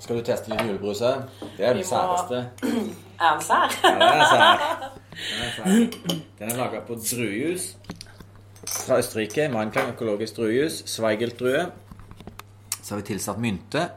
Skal 0.00 0.16
du 0.18 0.22
teste 0.26 0.50
litt 0.52 0.60
julebrus 0.66 1.00
her? 1.04 1.24
Det 1.56 1.64
er 1.68 1.74
det 1.74 1.84
må- 1.84 1.90
særeste. 1.90 2.44
Er 3.18 3.32
den 3.34 3.42
sær? 3.42 3.72
Ja, 3.82 3.90
den 3.98 4.20
er 4.20 4.28
sær. 4.30 4.42
Den 5.18 5.40
er 5.42 5.54
sær. 5.56 6.18
Den 6.38 6.50
er 6.52 6.56
laga 6.60 6.80
på 6.86 6.94
druejus 7.02 7.64
fra 8.86 8.98
Østerrike. 9.00 9.48
Meinklang 9.50 9.90
økologisk 9.90 10.36
druejus. 10.36 10.76
Sveigeltdrue. 10.86 11.64
Så 12.80 12.94
har 12.94 13.00
vi 13.02 13.08
tilsatt 13.08 13.40
mynte. 13.42 13.88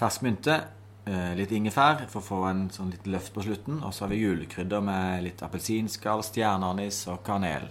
Fersk 0.00 0.22
mynte. 0.24 0.56
eh, 1.06 1.34
Litt 1.36 1.52
ingefær 1.52 2.06
for 2.08 2.22
å 2.22 2.24
få 2.24 2.40
en 2.48 2.64
sånn 2.72 2.90
litt 2.94 3.06
løft 3.12 3.34
på 3.34 3.44
slutten. 3.44 3.82
Og 3.84 3.92
så 3.92 4.06
har 4.06 4.14
vi 4.14 4.22
julekrydder 4.22 4.80
med 4.80 5.24
litt 5.28 5.42
appelsinskall, 5.44 6.22
stjerneanis 6.24 7.02
og 7.12 7.20
kanel. 7.26 7.68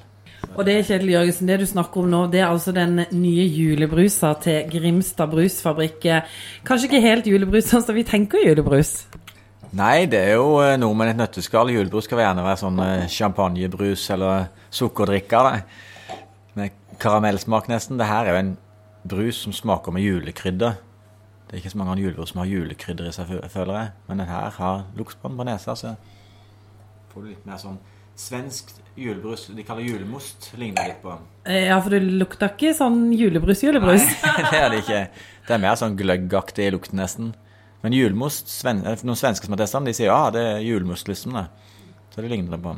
Og 0.52 0.66
det, 0.68 0.82
Kjetil 0.84 1.14
Jørgensen, 1.14 1.48
det 1.48 1.62
du 1.62 1.66
snakker 1.70 2.04
om 2.04 2.10
nå, 2.12 2.22
det 2.32 2.42
er 2.42 2.50
altså 2.50 2.74
den 2.76 3.06
nye 3.16 3.46
julebrusa 3.48 4.34
til 4.44 4.68
Grimstad 4.72 5.32
brusfabrikk. 5.32 6.08
Kanskje 6.68 6.90
ikke 6.90 7.04
helt 7.06 7.30
julebrus 7.30 7.70
sånn 7.72 7.86
som 7.86 7.96
vi 7.96 8.04
tenker 8.08 8.44
julebrus? 8.44 9.06
Nei, 9.72 10.04
det 10.12 10.20
er 10.20 10.34
jo 10.36 10.58
eh, 10.60 10.76
noe 10.76 10.98
med 11.00 11.14
et 11.14 11.20
nøtteskall. 11.22 11.72
Julebrus 11.72 12.10
skal 12.10 12.20
gjerne 12.26 12.44
være 12.44 12.60
sånn 12.60 12.82
eh, 12.84 13.06
champagnebrus 13.08 14.04
eller 14.12 14.50
sukkerdrikker. 14.76 15.48
Det. 15.48 16.18
Med 16.60 16.76
karamellsmak 17.00 17.72
nesten. 17.72 17.96
Det 18.02 18.10
her 18.10 18.28
er 18.28 18.36
jo 18.36 18.42
en 18.42 18.52
brus 19.08 19.40
som 19.46 19.56
smaker 19.56 19.96
med 19.96 20.04
julekrydder. 20.04 20.76
Det 21.48 21.56
er 21.56 21.64
ikke 21.64 21.72
så 21.72 21.80
mange 21.80 21.96
julebrus 22.04 22.34
som 22.34 22.44
har 22.44 22.52
julekrydder 22.52 23.08
i 23.08 23.16
seg, 23.16 23.32
føler 23.56 23.78
jeg. 23.78 23.96
Men 24.10 24.26
den 24.26 24.34
her 24.34 24.52
har 24.60 24.84
luktbånd 25.00 25.40
på 25.40 25.48
nesa, 25.48 25.78
så 25.80 25.96
får 27.14 27.24
du 27.24 27.32
litt 27.32 27.48
mer 27.48 27.64
sånn 27.64 27.80
svensk 28.22 28.72
julebrus. 29.00 29.48
De 29.56 29.64
kaller 29.66 29.88
julemost. 29.88 30.52
Ligner 30.60 30.92
litt 30.92 31.02
på. 31.04 31.16
Eh, 31.48 31.68
Ja, 31.70 31.80
for 31.82 31.94
det 31.96 32.02
lukter 32.06 32.52
ikke 32.54 32.74
sånn 32.78 33.10
julebrus-julebrus. 33.18 34.06
det 34.52 34.60
er 34.60 34.70
det 34.74 34.82
ikke. 34.84 35.02
Det 35.48 35.56
er 35.58 35.64
mer 35.64 35.80
sånn 35.80 35.98
gløggaktig 36.00 36.70
lukt, 36.76 36.94
nesten. 36.98 37.34
Men 37.82 37.96
julemost, 37.98 38.52
sven 38.52 38.84
eh, 38.86 39.02
noen 39.08 39.18
svensker 39.18 39.48
som 39.50 39.56
har 39.56 39.64
testa 39.64 39.80
den, 39.82 39.90
de 39.90 39.96
sier 39.98 40.12
ja, 40.12 40.20
det 40.34 40.44
er 40.56 40.66
julemost 40.66 41.10
liksom 41.10 41.34
det. 41.40 41.48
Så 42.14 42.22
det 42.22 42.30
ligner 42.30 42.58
det 42.58 42.62
på. 42.62 42.76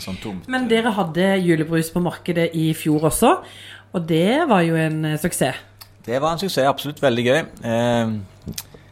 Sånn 0.00 0.20
tomt. 0.22 0.46
Men 0.48 0.68
dere 0.70 0.92
hadde 0.96 1.32
julebrus 1.42 1.90
på 1.92 2.00
markedet 2.04 2.52
i 2.56 2.70
fjor 2.78 3.08
også, 3.10 3.34
og 3.90 4.06
det 4.06 4.46
var 4.48 4.62
jo 4.64 4.78
en 4.78 5.02
eh, 5.12 5.18
suksess. 5.20 5.66
Det 6.06 6.16
var 6.22 6.32
en 6.32 6.40
suksess, 6.40 6.64
absolutt 6.70 7.02
veldig 7.02 7.24
gøy. 7.26 7.40
Eh, 7.68 8.12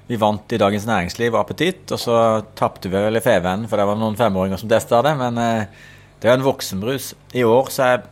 vi 0.08 0.16
vant 0.16 0.52
i 0.52 0.58
Dagens 0.60 0.86
Næringsliv 0.88 1.34
og 1.34 1.42
Appetitt, 1.42 1.90
og 1.92 2.00
så 2.00 2.18
tapte 2.56 2.88
vi 2.88 2.96
vel 2.96 3.18
i 3.18 3.24
Feven, 3.24 3.66
for 3.68 3.76
det 3.76 3.84
var 3.90 3.98
noen 4.00 4.16
femåringer 4.16 4.60
som 4.60 4.70
testa 4.70 5.02
det. 5.04 5.12
Men 5.20 5.40
eh, 5.42 5.82
det 6.22 6.30
er 6.30 6.38
en 6.38 6.46
voksenbrus. 6.46 7.10
I 7.36 7.44
år 7.44 7.68
så 7.74 7.84
er 7.84 8.06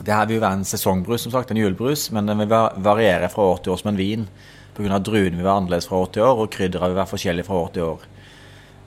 det 0.00 0.14
her 0.16 0.30
vil 0.30 0.40
være 0.40 0.62
en 0.62 0.64
sesongbrus, 0.64 1.26
som 1.26 1.34
sagt, 1.34 1.52
en 1.52 1.60
julebrus, 1.60 2.06
men 2.16 2.30
den 2.30 2.40
vil 2.40 2.48
variere 2.48 3.28
fra 3.28 3.50
år 3.52 3.60
til 3.60 3.74
år 3.74 3.82
som 3.82 3.92
en 3.92 4.00
vin. 4.00 4.24
Pga. 4.72 4.96
druene 4.96 5.36
vil 5.36 5.44
være 5.44 5.58
annerledes 5.60 5.90
fra 5.90 6.00
år 6.00 6.08
til 6.14 6.24
år, 6.24 6.40
og 6.40 6.54
krydderet 6.54 6.88
vil 6.88 7.00
være 7.02 7.12
forskjellig 7.12 7.44
fra 7.44 7.60
år 7.66 7.70
til 7.76 7.86
år. 7.90 8.08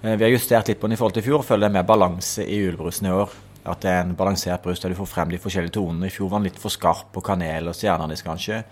Eh, 0.01 0.17
Vi 0.17 0.25
har 0.25 0.33
justert 0.33 0.73
litt 0.73 0.81
på 0.81 0.89
den 0.89 0.97
i 0.97 1.01
forhold 1.03 1.13
til 1.13 1.21
i 1.21 1.29
fjor, 1.29 1.45
føler 1.45 1.67
det 1.67 1.71
er 1.71 1.77
mer 1.77 1.89
balanse 1.93 2.47
i 2.49 2.63
julebrusen 2.63 3.11
i 3.11 3.13
år. 3.13 3.37
At 3.63 3.85
det 3.85 3.93
er 3.93 4.01
en 4.01 4.17
balansert 4.17 4.65
brus 4.65 4.81
der 4.81 4.89
du 4.89 4.97
får 4.97 5.07
frem 5.13 5.29
de 5.29 5.37
forskjellige 5.37 5.77
tonene. 5.77 6.09
I 6.09 6.17
fjor 6.17 6.33
var 6.33 6.41
den 6.41 6.49
litt 6.49 6.59
for 6.59 6.73
skarp 6.73 7.13
på 7.13 7.21
kanel 7.23 7.69
og 7.69 7.77
stjerneanis, 7.77 8.25
kanskje. 8.25 8.63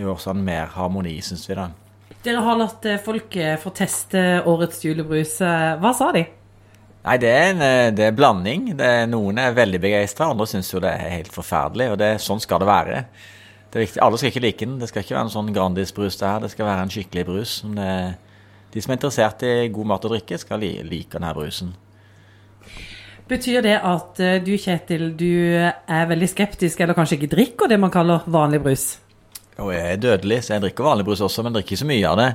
I 0.00 0.08
år 0.08 0.16
så 0.16 0.32
har 0.32 0.40
den 0.40 0.48
mer 0.48 0.72
harmoni, 0.72 1.20
syns 1.20 1.44
vi. 1.46 1.54
da. 1.54 1.68
Dere 2.24 2.40
har 2.40 2.56
latt 2.56 2.86
eh, 2.88 3.00
folk 3.02 3.36
eh, 3.36 3.58
få 3.60 3.72
teste 3.76 4.20
årets 4.48 4.80
julebrus. 4.84 5.36
Hva 5.42 5.92
sa 5.96 6.08
de? 6.14 6.24
Nei, 7.04 7.18
det 7.20 7.30
er 7.30 7.50
en 7.50 7.62
eh, 7.64 7.90
det 7.92 8.06
er 8.08 8.16
blanding. 8.16 8.70
Det 8.78 8.90
er, 9.00 9.06
noen 9.10 9.40
er 9.42 9.56
veldig 9.56 9.80
begeistra, 9.82 10.30
andre 10.32 10.46
syns 10.48 10.72
jo 10.72 10.80
det 10.80 10.94
er 10.94 11.18
helt 11.18 11.34
forferdelig. 11.34 11.90
Og 11.92 12.00
det, 12.00 12.14
sånn 12.24 12.40
skal 12.40 12.62
det 12.62 12.70
være. 12.70 13.02
Det 13.68 13.76
er 13.76 13.84
viktig. 13.84 14.00
Alle 14.06 14.20
skal 14.20 14.32
ikke 14.32 14.44
like 14.46 14.64
den. 14.64 14.78
Det 14.80 14.88
skal 14.88 15.04
ikke 15.04 15.18
være 15.18 15.26
en 15.28 15.34
sånn 15.34 15.52
Grandis-brus 15.52 16.16
det 16.20 16.30
her. 16.30 16.40
Det 16.46 16.52
skal 16.54 16.70
være 16.70 16.86
en 16.86 16.94
skikkelig 16.94 17.26
brus. 17.28 17.58
Som 17.60 17.76
det, 17.76 17.90
de 18.72 18.82
som 18.82 18.94
er 18.94 19.00
interessert 19.00 19.44
i 19.44 19.54
god 19.74 19.92
mat 19.92 20.08
og 20.08 20.14
drikke, 20.14 20.40
skal 20.40 20.64
li, 20.64 20.72
like 20.86 21.12
denne 21.12 21.34
brusen. 21.36 21.76
Betyr 23.28 23.62
det 23.64 23.78
at 23.84 24.18
du, 24.44 24.52
Kjetil, 24.60 25.10
du 25.16 25.30
er 25.56 26.08
veldig 26.10 26.28
skeptisk, 26.28 26.80
eller 26.80 26.96
kanskje 26.96 27.18
ikke 27.18 27.32
drikker 27.36 27.70
det 27.72 27.78
man 27.80 27.92
kaller 27.92 28.24
vanlig 28.28 28.60
brus? 28.64 28.88
Og 29.62 29.70
jeg 29.70 29.86
er 29.92 30.02
dødelig, 30.02 30.40
så 30.42 30.56
jeg 30.56 30.64
drikker 30.64 30.86
vanlig 30.86 31.06
brus 31.06 31.22
også, 31.22 31.44
men 31.46 31.54
drikker 31.54 31.76
ikke 31.76 31.84
så 31.84 31.90
mye 31.90 32.10
av 32.10 32.18
det. 32.18 32.28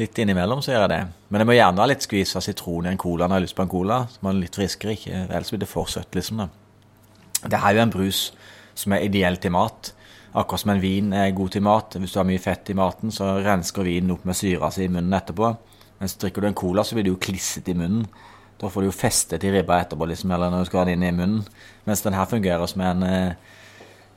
Litt 0.00 0.18
innimellom 0.22 0.62
så 0.64 0.72
gjør 0.72 0.86
jeg 0.86 0.92
det. 0.94 1.00
Men 1.28 1.42
jeg 1.42 1.48
må 1.50 1.56
gjerne 1.58 1.82
ha 1.82 1.88
litt 1.90 2.04
skvis 2.06 2.36
av 2.38 2.44
sitron 2.46 2.86
i 2.88 2.92
en 2.94 3.00
cola 3.00 3.26
når 3.26 3.34
jeg 3.34 3.40
har 3.40 3.46
lyst 3.46 3.58
på 3.58 3.64
en 3.66 3.72
cola. 3.74 3.98
Så 4.08 4.22
man 4.24 4.38
er 4.38 4.46
litt 4.46 4.56
friskere, 4.56 4.94
ikke? 4.96 5.26
ellers 5.26 5.52
blir 5.52 5.60
det 5.64 5.68
for 5.68 5.90
søtt, 5.92 6.16
liksom. 6.16 6.40
da. 6.40 6.48
Det 7.42 7.58
er 7.58 7.76
jo 7.76 7.82
en 7.82 7.92
brus 7.92 8.22
som 8.78 8.96
er 8.96 9.04
ideell 9.04 9.36
til 9.42 9.52
mat. 9.52 9.92
Akkurat 10.32 10.62
som 10.62 10.72
en 10.72 10.80
vin 10.80 11.12
er 11.12 11.34
god 11.36 11.52
til 11.52 11.64
mat. 11.66 11.98
Hvis 12.00 12.14
du 12.14 12.22
har 12.22 12.28
mye 12.30 12.40
fett 12.40 12.72
i 12.72 12.78
maten, 12.78 13.12
så 13.12 13.34
rensker 13.44 13.84
vinen 13.84 14.14
opp 14.16 14.24
med 14.24 14.38
syra 14.38 14.72
si 14.72 14.86
i 14.86 14.92
munnen 14.92 15.12
etterpå. 15.18 15.52
Mens 16.00 16.16
drikker 16.16 16.40
du 16.40 16.48
en 16.48 16.56
cola, 16.56 16.84
så 16.88 16.96
blir 16.96 17.04
det 17.04 17.12
jo 17.12 17.20
klissete 17.20 17.74
i 17.74 17.76
munnen. 17.76 18.06
Da 18.62 18.70
får 18.72 18.80
du 18.80 18.88
jo 18.88 18.96
festet 18.96 19.44
i 19.44 19.50
ribba 19.52 19.82
etterpå, 19.82 20.08
liksom, 20.08 20.32
eller 20.32 20.48
når 20.48 20.64
du 20.64 20.70
skal 20.70 20.80
ha 20.80 20.88
den 20.88 21.02
inn 21.02 21.10
i 21.10 21.18
munnen. 21.18 21.44
Mens 21.84 22.00
den 22.06 22.16
her 22.16 22.30
fungerer 22.30 22.64
som 22.70 22.80
en 22.86 23.04
eh, 23.04 23.58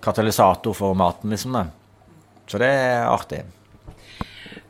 katalysator 0.06 0.78
for 0.78 0.96
maten, 0.96 1.36
liksom. 1.36 1.58
da. 1.58 1.68
Så 2.46 2.62
det 2.62 2.70
er 2.70 3.08
artig. 3.10 3.44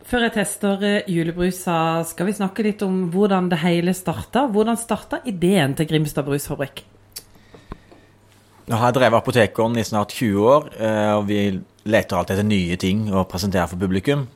Før 0.05 0.27
jeg 0.27 0.35
tester 0.35 0.83
eh, 0.85 1.07
julebrusa, 1.09 2.03
skal 2.05 2.29
vi 2.29 2.35
snakke 2.37 2.65
litt 2.67 2.83
om 2.85 3.07
hvordan 3.13 3.49
det 3.49 3.57
hele 3.63 3.93
starta. 3.97 4.45
Hvordan 4.53 4.77
starta 4.77 5.23
ideen 5.25 5.73
til 5.77 5.89
Grimstad 5.89 6.27
brusfabrikk? 6.27 6.83
Nå 8.65 8.77
har 8.77 8.89
jeg 8.89 8.97
drevet 8.99 9.19
Apotekeren 9.19 9.77
i 9.77 9.85
snart 9.85 10.13
20 10.13 10.45
år, 10.49 10.69
eh, 10.77 11.11
og 11.17 11.25
vi 11.29 11.39
leter 11.89 12.17
alltid 12.17 12.37
etter 12.37 12.47
nye 12.47 12.77
ting 12.81 13.07
å 13.13 13.25
presentere 13.29 13.67
for 13.69 13.81
publikum. 13.81 14.27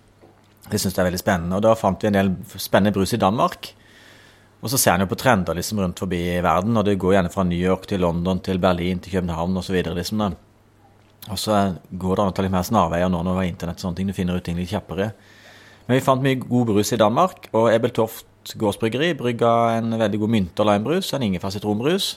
Det 0.69 0.77
syns 0.77 0.97
jeg 0.97 1.03
er 1.03 1.09
veldig 1.09 1.21
spennende. 1.21 1.57
Og 1.57 1.65
da 1.65 1.77
fant 1.77 2.01
vi 2.01 2.09
en 2.09 2.17
del 2.17 2.33
spennende 2.57 2.93
brus 2.97 3.13
i 3.13 3.21
Danmark. 3.21 3.71
Og 4.59 4.73
så 4.73 4.77
ser 4.77 4.97
en 4.97 5.05
jo 5.05 5.09
på 5.13 5.17
trender 5.21 5.55
liksom 5.55 5.79
rundt 5.79 6.01
forbi 6.01 6.19
i 6.33 6.43
verden, 6.43 6.75
og 6.77 6.85
det 6.85 6.97
går 6.99 7.15
gjerne 7.15 7.31
fra 7.33 7.45
New 7.47 7.57
York 7.57 7.87
til 7.87 8.01
London 8.03 8.41
til 8.43 8.59
Berlin 8.59 8.99
til 8.99 9.15
København 9.15 9.57
osv. 9.61 9.77
Liksom, 9.85 10.25
da. 10.25 10.33
Og 11.27 11.37
så 11.37 11.57
går 11.91 12.15
det 12.15 12.23
an 12.23 12.31
å 12.31 12.35
ta 12.35 12.45
litt 12.45 12.53
mer 12.53 12.65
snarveier 12.65 13.11
nå 13.11 13.19
når 13.25 13.35
det 13.35 13.43
er 13.43 13.51
internett 13.51 13.81
og 13.81 13.85
sånne 13.87 13.99
ting. 13.99 14.09
Du 14.09 14.15
finner 14.15 14.39
ut 14.39 14.45
ting 14.45 14.57
litt 14.57 14.71
kjappere. 14.71 15.11
Men 15.87 15.97
vi 15.97 16.05
fant 16.05 16.23
mye 16.23 16.39
god 16.39 16.71
brus 16.71 16.93
i 16.95 17.01
Danmark, 17.01 17.49
og 17.57 17.71
Ebeltoft 17.73 18.53
gårdsbryggeri 18.59 19.11
brygga 19.19 19.51
en 19.77 19.97
veldig 19.99 20.19
god 20.21 20.31
mynte- 20.35 20.63
og 20.63 20.69
limebrus, 20.69 21.11
en 21.13 21.25
ingefær-sitronbrus. 21.27 22.09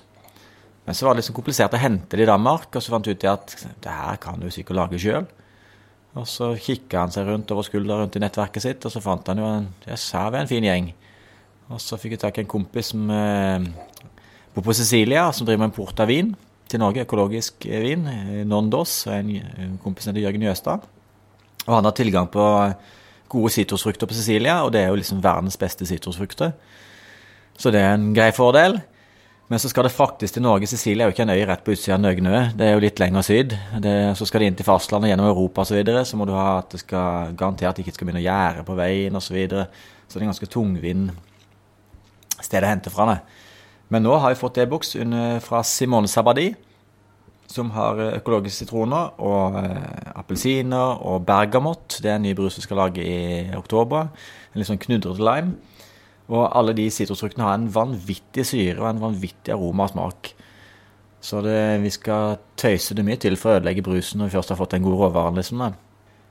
Men 0.86 0.96
så 0.96 1.06
var 1.06 1.14
det 1.14 1.22
liksom 1.22 1.36
komplisert 1.36 1.74
å 1.74 1.80
hente 1.82 2.16
det 2.16 2.26
i 2.26 2.30
Danmark, 2.30 2.70
og 2.70 2.82
så 2.84 2.94
fant 2.94 3.08
vi 3.08 3.14
ut 3.16 3.26
at 3.30 3.56
det 3.82 3.96
her 3.96 4.20
kan 4.22 4.40
du 4.40 4.48
sikkert 4.50 4.78
lage 4.78 5.00
sjøl. 5.02 5.26
Og 6.20 6.28
så 6.28 6.52
kikka 6.60 7.06
han 7.06 7.12
seg 7.14 7.28
rundt 7.28 7.50
over 7.54 7.64
skuldra 7.64 8.00
rundt 8.00 8.16
i 8.18 8.22
nettverket 8.22 8.64
sitt, 8.64 8.84
og 8.84 8.92
så 8.92 9.00
fant 9.02 9.28
han 9.32 9.40
jo 9.40 9.48
en 9.48 9.68
Jøss, 9.88 10.10
her 10.12 10.28
er 10.28 10.34
vi 10.34 10.42
en 10.42 10.52
fin 10.52 10.68
gjeng. 10.68 10.92
Og 11.72 11.80
så 11.80 11.96
fikk 11.96 12.16
jeg 12.16 12.24
tak 12.26 12.38
i 12.38 12.44
en 12.44 12.50
kompis 12.52 12.92
som 12.92 13.08
eh, 13.08 13.68
bor 14.52 14.66
på 14.66 14.76
Sicilia, 14.76 15.30
som 15.32 15.48
driver 15.48 15.64
med 15.64 15.72
import 15.72 16.02
av 16.04 16.12
vin 16.12 16.34
til 16.72 16.82
Norge, 16.82 17.04
økologisk 17.06 17.66
eh, 17.68 17.84
vin. 17.84 18.06
Nondos 18.48 18.48
Non-Dos, 18.50 18.96
en, 19.12 19.32
en 19.60 19.78
kompis 19.82 20.08
heter 20.08 20.24
Jørgen 20.24 20.46
Jøstad. 20.48 20.86
Og 21.66 21.74
han 21.76 21.86
har 21.86 21.94
tilgang 21.96 22.30
på 22.32 22.44
gode 23.32 23.52
sitrusfrukter 23.54 24.08
på 24.08 24.16
Sicilia, 24.16 24.60
og 24.64 24.72
det 24.74 24.82
er 24.82 24.90
jo 24.90 24.98
liksom 25.00 25.22
verdens 25.24 25.58
beste 25.60 25.86
sitrusfrukter. 25.88 26.52
Så 27.60 27.70
det 27.72 27.80
er 27.80 27.94
en 27.94 28.10
grei 28.16 28.32
fordel. 28.34 28.80
Men 29.52 29.60
så 29.60 29.68
skal 29.68 29.84
det 29.84 29.92
fraktes 29.92 30.32
til 30.32 30.40
Norge. 30.44 30.66
Sicilia 30.70 31.04
er 31.04 31.10
jo 31.10 31.12
ikke 31.12 31.26
en 31.26 31.34
øy 31.34 31.42
rett 31.44 31.64
på 31.64 31.74
utsida 31.74 31.98
av 31.98 32.00
Nøgnø. 32.00 32.38
Det 32.56 32.64
er 32.64 32.72
jo 32.72 32.80
litt 32.80 33.00
lenger 33.02 33.26
syd. 33.26 33.50
Det, 33.84 33.92
så 34.16 34.24
skal 34.24 34.40
det 34.40 34.46
inn 34.48 34.56
til 34.56 34.64
fastlandet 34.64 35.10
gjennom 35.10 35.28
Europa 35.28 35.60
osv. 35.60 35.74
Så, 35.74 35.76
videre, 35.76 36.04
så 36.08 36.16
må 36.16 36.24
du 36.28 36.32
ha 36.32 36.46
at 36.62 36.72
det 36.72 36.80
skal 36.80 37.34
garantert 37.36 37.82
ikke 37.82 37.92
skal 37.92 38.08
begynne 38.08 38.22
å 38.22 38.24
gjære 38.24 38.64
på 38.64 38.76
veien 38.78 39.18
osv. 39.18 39.28
Så, 39.28 39.36
videre. 39.36 39.66
så 40.06 40.16
det 40.16 40.22
er 40.22 40.24
en 40.24 40.32
ganske 40.32 40.48
tungvint 40.54 41.12
sted 42.40 42.64
å 42.64 42.70
hente 42.70 42.92
fra 42.94 43.10
det. 43.10 43.18
Men 43.92 44.06
nå 44.06 44.14
har 44.16 44.32
vi 44.32 44.40
fått 44.40 44.60
e-boks 44.62 44.94
fra 45.44 45.60
Simone 45.68 46.08
Sabadi, 46.08 46.48
som 47.52 47.72
har 47.76 47.98
eh, 48.00 48.14
økologiske 48.20 48.64
sitroner 48.64 49.18
og 49.20 49.58
eh, 49.60 50.12
appelsiner 50.16 51.02
og 51.04 51.26
bergamott. 51.28 51.98
Det 52.00 52.10
er 52.10 52.16
en 52.16 52.24
ny 52.24 52.32
brus 52.38 52.56
vi 52.56 52.64
skal 52.64 52.80
lage 52.80 53.04
i 53.04 53.52
oktober. 53.58 54.08
En 54.52 54.60
litt 54.60 54.70
sånn 54.70 54.80
knudrete 54.80 55.20
lime. 55.20 55.58
Og 56.32 56.46
alle 56.46 56.72
de 56.78 56.86
sitrusfruktene 56.92 57.44
har 57.44 57.58
en 57.58 57.68
vanvittig 57.74 58.46
syre 58.48 58.80
og 58.80 58.88
en 58.88 59.02
vanvittig 59.02 59.52
aroma 59.52 59.88
og 59.88 59.92
smak. 59.92 60.32
Så 61.22 61.42
det, 61.44 61.58
vi 61.84 61.90
skal 61.92 62.38
tøyse 62.58 62.96
det 62.98 63.04
mye 63.06 63.20
til 63.20 63.36
for 63.38 63.52
å 63.52 63.60
ødelegge 63.60 63.84
brusen 63.86 64.22
når 64.22 64.30
vi 64.30 64.36
først 64.38 64.54
har 64.54 64.58
fått 64.58 64.72
den 64.74 64.86
gode 64.86 65.02
råvaren. 65.04 65.36
Liksom. 65.38 65.66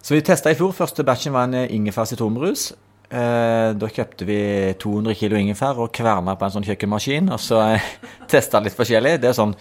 Så 0.01 0.17
vi 0.17 0.23
testa 0.25 0.51
i 0.51 0.57
fjor. 0.57 0.73
Første 0.75 1.05
batchen 1.07 1.35
var 1.35 1.47
en 1.47 1.59
eh, 1.61 1.69
ingefær 1.75 2.09
sitronbrus. 2.09 2.71
Eh, 3.11 3.69
da 3.75 3.87
kjøpte 3.91 4.23
vi 4.23 4.39
200 4.79 5.17
kilo 5.19 5.35
ingefær 5.35 5.81
og 5.83 5.91
kverna 5.91 6.37
på 6.39 6.47
en 6.47 6.53
sånn 6.53 6.67
kjøkkenmaskin. 6.67 7.27
Og 7.35 7.41
så 7.43 7.59
eh, 7.73 7.87
testa 8.31 8.61
litt 8.63 8.77
forskjellig. 8.77 9.17
Det 9.19 9.31
er, 9.31 9.35
sånn, 9.35 9.55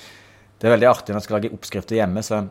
det 0.60 0.68
er 0.68 0.76
veldig 0.76 0.90
artig 0.90 1.10
når 1.10 1.18
man 1.18 1.24
skal 1.26 1.38
lage 1.38 1.54
oppskrifter 1.56 1.98
hjemme. 1.98 2.22
Så 2.26 2.44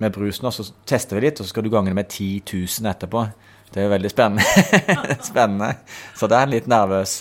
med 0.00 0.14
brusen 0.14 0.48
også, 0.48 0.64
så 0.68 0.86
tester 0.88 1.18
vi 1.18 1.26
litt, 1.26 1.40
og 1.40 1.46
så 1.46 1.52
skal 1.52 1.66
du 1.66 1.72
gange 1.72 1.92
det 1.92 1.98
med 1.98 2.08
10 2.08 2.44
000 2.48 2.88
etterpå. 2.92 3.26
Det 3.72 3.82
er 3.82 3.88
jo 3.88 3.92
veldig 3.92 4.12
spennende. 4.12 4.86
spennende. 5.30 5.74
Så 6.16 6.30
det 6.32 6.38
er 6.40 6.54
litt 6.54 6.70
nervøs. 6.72 7.18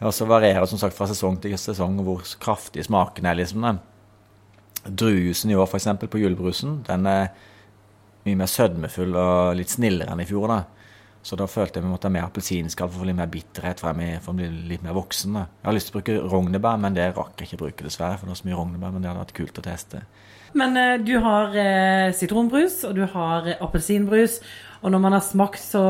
Og 0.00 0.14
så 0.16 0.26
varierer 0.26 0.64
det 0.64 0.72
som 0.72 0.80
sagt 0.80 0.96
fra 0.96 1.06
sesong 1.06 1.38
til 1.42 1.54
sesong 1.60 2.00
hvor 2.02 2.24
kraftig 2.42 2.86
smaken 2.86 3.30
er. 3.30 3.38
liksom 3.38 3.62
den. 3.66 3.78
Druejusen 4.80 5.52
i 5.52 5.58
år, 5.60 5.68
f.eks., 5.68 5.90
på 6.08 6.22
julebrusen, 6.22 6.80
den 6.86 7.06
er 7.06 7.30
mye 8.24 8.38
mer 8.40 8.48
sødmefull 8.48 9.12
og 9.16 9.58
litt 9.58 9.70
snillere 9.70 10.14
enn 10.14 10.22
i 10.24 10.28
fjor. 10.28 10.48
da. 10.50 10.79
Så 11.22 11.36
da 11.36 11.44
følte 11.50 11.78
jeg 11.78 11.84
vi 11.84 11.92
måtte 11.92 12.08
ha 12.08 12.14
mer 12.14 12.26
appelsinskall 12.30 12.88
for 12.88 13.00
å 13.00 13.02
få 13.02 13.08
litt 13.10 13.18
mer 13.18 13.28
bitterhet 13.30 13.82
for, 13.82 13.98
jeg, 14.00 14.22
for 14.24 14.32
å 14.32 14.38
bli 14.38 14.48
litt 14.70 14.84
mer 14.84 14.96
voksen. 14.96 15.36
da. 15.36 15.44
Jeg 15.60 15.68
har 15.68 15.76
lyst 15.76 15.90
til 15.90 15.94
å 15.94 16.00
bruke 16.00 16.30
rognebær, 16.32 16.80
men 16.80 16.96
det 16.96 17.10
rakk 17.16 17.40
jeg 17.42 17.50
ikke 17.50 17.58
å 17.58 17.62
bruke, 17.66 17.86
dessverre. 17.86 18.16
For 18.16 18.26
det 18.26 18.32
var 18.32 18.40
så 18.40 18.48
mye 18.48 18.60
rognebær, 18.60 18.94
men 18.94 19.04
det 19.04 19.10
hadde 19.10 19.24
vært 19.26 19.36
kult 19.36 19.60
å 19.60 19.64
teste. 19.66 20.00
Men 20.56 20.80
eh, 20.80 20.96
du 21.04 21.12
har 21.22 21.54
eh, 21.60 22.08
sitronbrus, 22.16 22.80
og 22.88 22.96
du 22.96 23.04
har 23.12 23.50
eh, 23.50 23.60
appelsinbrus. 23.60 24.40
Og 24.80 24.94
når 24.94 25.04
man 25.04 25.18
har 25.18 25.22
smakt, 25.24 25.60
så 25.60 25.82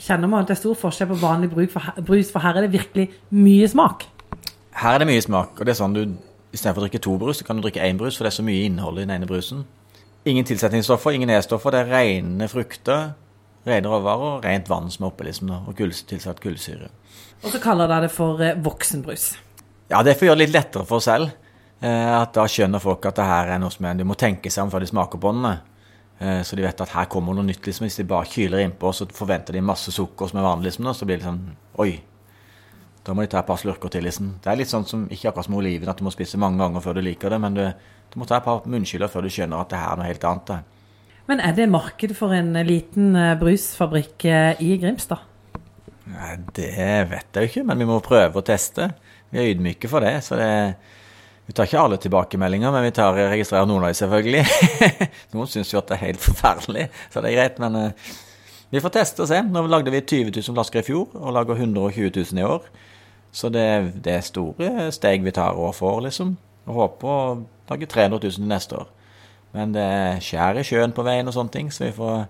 kjenner 0.00 0.32
man 0.32 0.42
at 0.42 0.50
det 0.50 0.56
er 0.56 0.62
stor 0.62 0.80
forskjell 0.80 1.12
på 1.12 1.20
vanlig 1.20 1.52
bruk 1.52 1.74
for, 1.74 1.84
her, 1.84 2.00
brus, 2.00 2.32
for 2.32 2.42
her 2.42 2.56
er 2.56 2.66
det 2.66 2.72
virkelig 2.72 3.10
mye 3.36 3.68
smak. 3.68 4.08
Her 4.80 4.96
er 4.96 5.04
det 5.04 5.10
mye 5.10 5.22
smak, 5.22 5.58
og 5.58 5.68
det 5.68 5.74
er 5.74 5.80
sånn 5.82 5.96
du 5.98 6.04
istedenfor 6.50 6.82
å 6.82 6.86
drikke 6.86 7.02
to 7.04 7.18
brus, 7.20 7.40
så 7.40 7.46
kan 7.46 7.58
du 7.58 7.66
drikke 7.66 7.84
én 7.84 8.00
brus, 8.00 8.16
for 8.16 8.26
det 8.26 8.32
er 8.32 8.40
så 8.40 8.46
mye 8.46 8.64
innhold 8.66 8.98
i 8.98 9.04
den 9.04 9.12
ene 9.14 9.28
brusen. 9.28 9.66
Ingen 10.28 10.48
tilsetningsstoffer, 10.48 11.14
ingen 11.16 11.30
E-stoffer, 11.32 11.74
det 11.74 11.84
er 11.84 11.92
rene 11.94 12.48
frukter, 12.50 13.12
rene 13.66 13.90
råvarer 13.92 14.36
og 14.38 14.44
rent 14.46 14.68
vann 14.70 14.90
som 14.92 15.04
er 15.04 15.12
oppe, 15.12 15.26
liksom, 15.28 15.52
og 15.58 15.76
kull, 15.76 15.92
tilsatt 15.92 16.40
kullsyre. 16.42 16.90
Og 17.44 17.52
så 17.52 17.60
kaller 17.62 17.88
dere 17.88 18.08
det 18.08 18.12
for 18.14 18.40
eh, 18.44 18.58
voksenbrus. 18.60 19.30
Ja, 19.90 20.02
det 20.06 20.16
får 20.18 20.30
gjøre 20.30 20.38
det 20.38 20.46
litt 20.46 20.56
lettere 20.56 20.86
for 20.88 21.00
oss 21.00 21.08
selv. 21.08 21.32
Eh, 21.80 22.12
at 22.14 22.34
da 22.36 22.44
skjønner 22.48 22.82
folk 22.82 23.06
at 23.08 23.16
det 23.20 23.26
her 23.26 23.54
er 23.54 23.60
noe 23.62 23.72
som 23.72 23.88
er, 23.88 23.96
de 23.96 24.06
må 24.06 24.16
tenke 24.20 24.52
seg 24.52 24.66
om 24.66 24.72
før 24.72 24.84
de 24.84 24.90
smaker 24.90 25.20
på 25.20 25.32
den. 25.36 25.48
Eh, 26.20 26.42
så 26.44 26.56
de 26.56 26.66
vet 26.66 26.84
at 26.84 26.94
her 26.94 27.08
kommer 27.12 27.36
noe 27.36 27.48
nytt. 27.48 27.64
liksom. 27.64 27.88
Hvis 27.88 28.00
de 28.02 28.08
bare 28.08 28.28
kyler 28.28 28.64
innpå, 28.66 28.92
så 28.92 29.08
forventer 29.08 29.56
de 29.56 29.64
masse 29.64 29.92
sukker 29.92 30.28
som 30.28 30.40
er 30.40 30.48
vanlig, 30.48 30.70
liksom, 30.70 30.88
da, 30.90 30.96
så 30.96 31.08
blir 31.08 31.20
det 31.20 31.28
sånn 31.28 31.42
Oi. 31.80 31.92
Da 33.00 33.14
må 33.16 33.24
de 33.24 33.30
ta 33.32 33.40
et 33.40 33.48
par 33.48 33.56
slurker 33.56 33.88
til. 33.88 34.04
liksom. 34.04 34.34
Det 34.44 34.52
er 34.52 34.60
litt 34.60 34.68
sånn 34.68 34.84
som 34.84 35.06
ikke 35.08 35.30
akkurat 35.30 35.48
som 35.48 35.56
oliven, 35.56 35.88
at 35.88 35.96
du 35.96 36.04
må 36.04 36.12
spise 36.12 36.38
mange 36.38 36.60
ganger 36.60 36.84
før 36.84 36.98
du 36.98 37.06
liker 37.06 37.32
det, 37.32 37.40
men 37.40 37.56
du, 37.56 37.64
du 38.12 38.18
må 38.20 38.28
ta 38.28 38.36
et 38.36 38.44
par 38.44 38.60
munnskyller 38.68 39.08
før 39.08 39.24
du 39.24 39.32
skjønner 39.32 39.62
at 39.62 39.72
det 39.72 39.80
her 39.80 39.94
er 39.94 40.02
noe 40.02 40.10
helt 40.10 40.26
annet. 40.28 40.52
da. 40.52 40.79
Men 41.30 41.38
er 41.46 41.54
det 41.54 41.68
marked 41.70 42.16
for 42.18 42.34
en 42.34 42.56
eh, 42.58 42.66
liten 42.66 43.12
eh, 43.14 43.36
brusfabrikk 43.38 44.24
eh, 44.26 44.62
i 44.66 44.74
Grimstad? 44.82 45.22
Nei, 46.10 46.32
Det 46.56 46.72
vet 47.06 47.36
jeg 47.36 47.44
jo 47.44 47.50
ikke, 47.52 47.66
men 47.68 47.78
vi 47.78 47.86
må 47.86 48.00
prøve 48.02 48.40
å 48.40 48.46
teste. 48.46 48.88
Vi 49.30 49.38
er 49.38 49.52
ydmyke 49.52 49.90
for 49.92 50.02
det. 50.02 50.16
så 50.26 50.40
det 50.40 50.50
Vi 51.46 51.54
tar 51.54 51.70
ikke 51.70 51.84
alle 51.84 52.00
tilbakemeldinger, 52.02 52.74
men 52.74 52.82
vi 52.88 52.90
tar, 52.98 53.14
registrerer 53.30 53.66
noen 53.70 53.86
av 53.86 53.92
dem 53.92 54.00
selvfølgelig. 54.00 54.42
noen 55.34 55.50
syns 55.50 55.70
jo 55.70 55.78
at 55.78 55.90
det 55.90 55.96
er 56.00 56.06
helt 56.08 56.22
forferdelig, 56.22 56.90
så 57.10 57.22
det 57.22 57.30
er 57.30 57.38
greit. 57.38 57.62
Men 57.62 57.78
uh, 57.78 58.12
vi 58.70 58.82
får 58.82 58.94
teste 58.94 59.24
og 59.24 59.30
se. 59.30 59.40
Nå 59.42 59.64
lagde 59.66 59.90
vi 59.94 60.02
20 60.02 60.30
000 60.34 60.54
flasker 60.54 60.82
i 60.82 60.86
fjor, 60.86 61.10
og 61.14 61.34
lager 61.34 61.58
120 61.58 62.10
000 62.10 62.42
i 62.42 62.46
år. 62.46 62.70
Så 63.34 63.50
det, 63.50 63.66
det 64.02 64.14
er 64.14 64.26
store 64.26 64.90
steg 64.94 65.26
vi 65.26 65.34
tar 65.34 65.58
år 65.58 65.74
for 65.74 66.02
liksom. 66.06 66.36
Og 66.70 66.78
håper 66.84 67.10
å 67.10 67.20
lage 67.70 67.90
300 67.90 68.18
000 68.18 68.38
til 68.38 68.50
neste 68.50 68.78
år. 68.82 68.90
Men 69.56 69.74
det 69.74 69.82
er 69.82 70.22
skjær 70.22 70.60
sjøen 70.66 70.94
på 70.94 71.04
veien 71.06 71.26
og 71.26 71.34
sånne 71.34 71.54
ting, 71.54 71.70
så 71.74 71.88
vi 71.88 71.94
får, 71.96 72.24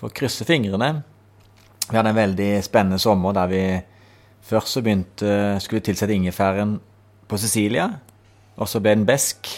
får 0.00 0.14
krysse 0.18 0.46
fingrene. 0.48 0.94
Vi 1.88 1.96
hadde 1.96 2.12
en 2.12 2.20
veldig 2.20 2.52
spennende 2.64 3.00
sommer 3.02 3.34
der 3.36 3.50
vi 3.50 3.64
først 4.42 4.76
så 4.76 4.82
begynte 4.84 5.60
skulle 5.62 5.84
tilsette 5.84 6.14
ingefæren 6.14 6.78
på 7.28 7.38
Sicilia. 7.40 7.88
Og 8.56 8.68
så 8.68 8.80
ble 8.80 8.94
den 8.96 9.06
besk, 9.08 9.48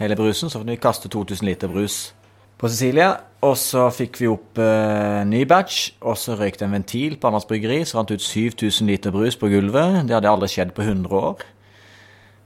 hele 0.00 0.18
brusen. 0.18 0.50
Så 0.50 0.60
fikk 0.60 0.72
vi 0.72 0.80
kaste 0.82 1.10
2000 1.12 1.46
liter 1.46 1.70
brus 1.70 2.12
på 2.58 2.70
Sicilia. 2.70 3.14
Og 3.42 3.56
så 3.58 3.88
fikk 3.94 4.20
vi 4.20 4.30
opp 4.30 4.58
eh, 4.62 5.22
ny 5.26 5.42
batch, 5.50 5.96
og 6.00 6.18
så 6.18 6.36
røyk 6.38 6.60
det 6.60 6.68
en 6.68 6.76
ventil 6.76 7.16
på 7.18 7.30
Anders 7.30 7.46
Bryggeri. 7.50 7.80
Så 7.86 7.98
rant 7.98 8.10
ut 8.10 8.22
7000 8.22 8.90
liter 8.90 9.14
brus 9.14 9.38
på 9.38 9.50
gulvet. 9.50 10.02
Det 10.06 10.14
hadde 10.14 10.30
aldri 10.30 10.50
skjedd 10.50 10.74
på 10.76 10.84
100 10.86 11.18
år. 11.18 11.42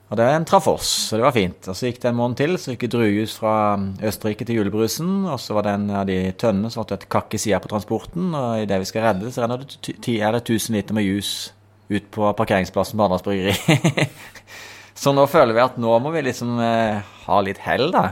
Og 0.07 0.15
det 0.15 0.25
traff 0.47 0.69
oss, 0.71 0.87
så 1.09 1.17
det 1.19 1.25
var 1.25 1.33
fint. 1.35 1.67
Og 1.67 1.75
så 1.75 1.89
gikk 1.89 1.97
det 1.99 2.07
en 2.13 2.15
måned 2.15 2.37
til, 2.39 2.53
så 2.55 2.71
gikk 2.71 2.85
det 2.85 2.91
druejus 2.93 3.33
fra 3.35 3.53
Østerrike 4.07 4.45
til 4.47 4.61
julebrusen. 4.61 5.25
Og 5.27 5.35
så 5.43 5.57
var 5.57 5.65
det 5.67 5.73
en 5.75 5.89
av 5.99 6.05
de 6.07 6.15
tønnene 6.39 6.71
som 6.71 6.85
hadde 6.85 7.01
et 7.01 7.09
kakk 7.11 7.35
i 7.35 7.41
sida 7.43 7.59
på 7.59 7.71
transporten. 7.73 8.29
Og 8.31 8.61
idet 8.63 8.79
vi 8.85 8.87
skal 8.87 9.03
redde, 9.09 9.33
så 9.35 9.43
renner 9.43 9.65
det 9.65 9.75
ty- 9.83 9.97
ti- 10.05 10.21
er 10.23 10.31
det 10.37 10.45
1000 10.47 10.77
liter 10.79 10.95
med 10.95 11.03
jus 11.09 11.33
ut 11.91 12.07
på 12.15 12.29
parkeringsplassen 12.39 12.95
på 12.99 13.03
Arendals 13.03 13.25
Bryggeri. 13.27 14.07
så 15.03 15.11
nå 15.15 15.27
føler 15.31 15.55
vi 15.59 15.65
at 15.65 15.75
nå 15.79 15.99
må 16.03 16.15
vi 16.15 16.23
liksom 16.29 16.55
eh, 16.63 17.03
ha 17.27 17.41
litt 17.43 17.59
hell, 17.67 17.89
da. 17.91 18.05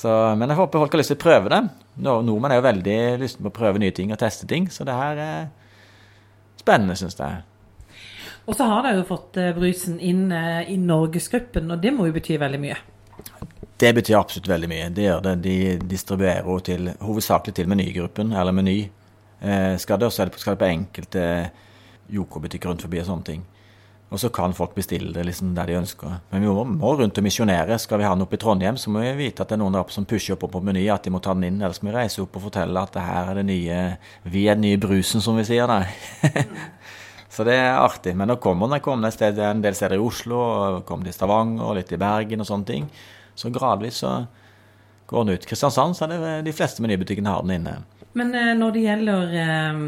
Så, 0.00 0.08
men 0.40 0.48
jeg 0.48 0.56
håper 0.62 0.80
folk 0.80 0.96
har 0.96 1.00
lyst 1.02 1.12
til 1.12 1.20
å 1.20 1.24
prøve 1.26 1.52
det. 1.52 1.60
Nordmenn 2.00 2.54
er 2.54 2.60
jo 2.62 2.68
veldig 2.70 2.98
lysten 3.20 3.44
på 3.44 3.52
å 3.52 3.58
prøve 3.60 3.80
nye 3.82 3.92
ting 3.92 4.12
og 4.16 4.20
teste 4.22 4.48
ting, 4.48 4.70
så 4.72 4.86
det 4.88 4.96
her 4.96 5.20
er 5.20 5.48
spennende, 6.60 6.96
syns 6.96 7.18
jeg. 7.20 7.42
Og 8.48 8.56
så 8.56 8.66
har 8.66 8.82
dere 8.86 9.00
jo 9.02 9.08
fått 9.08 9.36
eh, 9.40 9.52
brusen 9.56 9.98
inn 10.00 10.30
eh, 10.32 10.70
i 10.72 10.76
Norgesgruppen, 10.80 11.70
og 11.70 11.82
det 11.82 11.92
må 11.94 12.08
jo 12.08 12.14
bety 12.16 12.38
veldig 12.40 12.60
mye. 12.62 12.78
Det 13.80 13.94
betyr 13.96 14.18
absolutt 14.18 14.48
veldig 14.50 14.68
mye. 14.68 14.88
Det 14.96 15.06
gjør 15.06 15.22
det. 15.24 15.34
De 15.44 15.54
distribuerer 15.88 16.64
til, 16.66 16.90
hovedsakelig 17.00 17.54
til 17.56 17.70
menygruppen, 17.70 18.32
eller 18.36 18.52
Meny. 18.56 18.78
Eh, 19.40 19.76
skal 19.80 19.98
det 20.00 20.08
også 20.10 20.26
på- 20.34 20.38
skal 20.42 20.56
det 20.56 20.64
på 20.64 20.68
enkelte 20.72 21.24
joko-butikker 22.12 22.68
rundt 22.68 22.82
forbi 22.84 23.00
og 23.00 23.06
sånne 23.06 23.24
ting. 23.24 23.46
Og 24.10 24.18
så 24.18 24.28
kan 24.34 24.52
folk 24.52 24.72
bestille 24.74 25.12
det 25.14 25.22
liksom 25.24 25.52
der 25.54 25.66
de 25.70 25.76
ønsker. 25.78 26.16
Men 26.32 26.42
vi 26.42 26.48
må, 26.50 26.64
må 26.66 26.96
rundt 26.98 27.16
og 27.16 27.22
misjonere. 27.24 27.76
Skal 27.78 27.98
vi 28.00 28.04
ha 28.04 28.10
den 28.16 28.24
oppe 28.24 28.34
i 28.34 28.40
Trondheim, 28.42 28.74
så 28.76 28.90
må 28.90 29.04
vi 29.04 29.12
vite 29.28 29.44
at 29.44 29.48
det 29.48 29.54
er 29.54 29.60
noen 29.62 29.72
der 29.76 29.84
oppe 29.84 29.94
som 29.94 30.04
pusher 30.04 30.34
opp 30.34 30.48
på 30.50 30.60
Meny, 30.66 30.88
at 30.90 31.04
de 31.06 31.12
må 31.14 31.20
ta 31.22 31.32
den 31.32 31.44
inn. 31.46 31.60
Ellers 31.62 31.78
må 31.80 31.92
vi 31.92 31.96
reise 31.96 32.18
opp 32.24 32.34
og 32.36 32.42
fortelle 32.48 32.82
at 32.82 32.92
det 32.96 33.04
her 33.06 33.30
er 33.30 33.38
det 33.38 33.46
nye 33.46 33.78
Vi 34.26 34.48
er 34.50 34.58
den 34.58 34.66
nye 34.66 34.80
brusen, 34.82 35.22
som 35.22 35.38
vi 35.38 35.44
sier 35.46 35.70
da. 35.70 35.84
Så 37.30 37.46
det 37.46 37.54
er 37.54 37.78
artig. 37.78 38.16
Men 38.18 38.32
nå 38.32 38.36
kommer 38.42 38.70
den. 38.70 38.82
kom 38.82 39.06
sted, 39.14 39.38
en 39.38 39.62
del 39.62 39.76
steder 39.78 39.96
i 39.96 40.02
Oslo, 40.02 40.40
og 40.40 40.84
kommer 40.88 41.06
til 41.06 41.14
Stavanger 41.14 41.68
og 41.68 41.76
litt 41.78 41.92
i 41.94 42.00
Bergen 42.00 42.42
og 42.42 42.48
sånne 42.48 42.66
ting. 42.66 42.90
Så 43.38 43.52
gradvis 43.54 44.02
så 44.02 44.16
går 45.10 45.24
den 45.24 45.38
ut. 45.38 45.46
Kristiansand 45.46 45.96
så 45.96 46.06
er 46.06 46.14
det 46.14 46.34
de 46.50 46.54
fleste 46.54 46.82
menybutikkene 46.82 47.30
har 47.30 47.46
den 47.46 47.60
inne. 47.60 47.78
Men 48.18 48.32
eh, 48.34 48.52
når 48.58 48.74
det 48.74 48.82
gjelder 48.82 49.34
eh, 49.38 49.82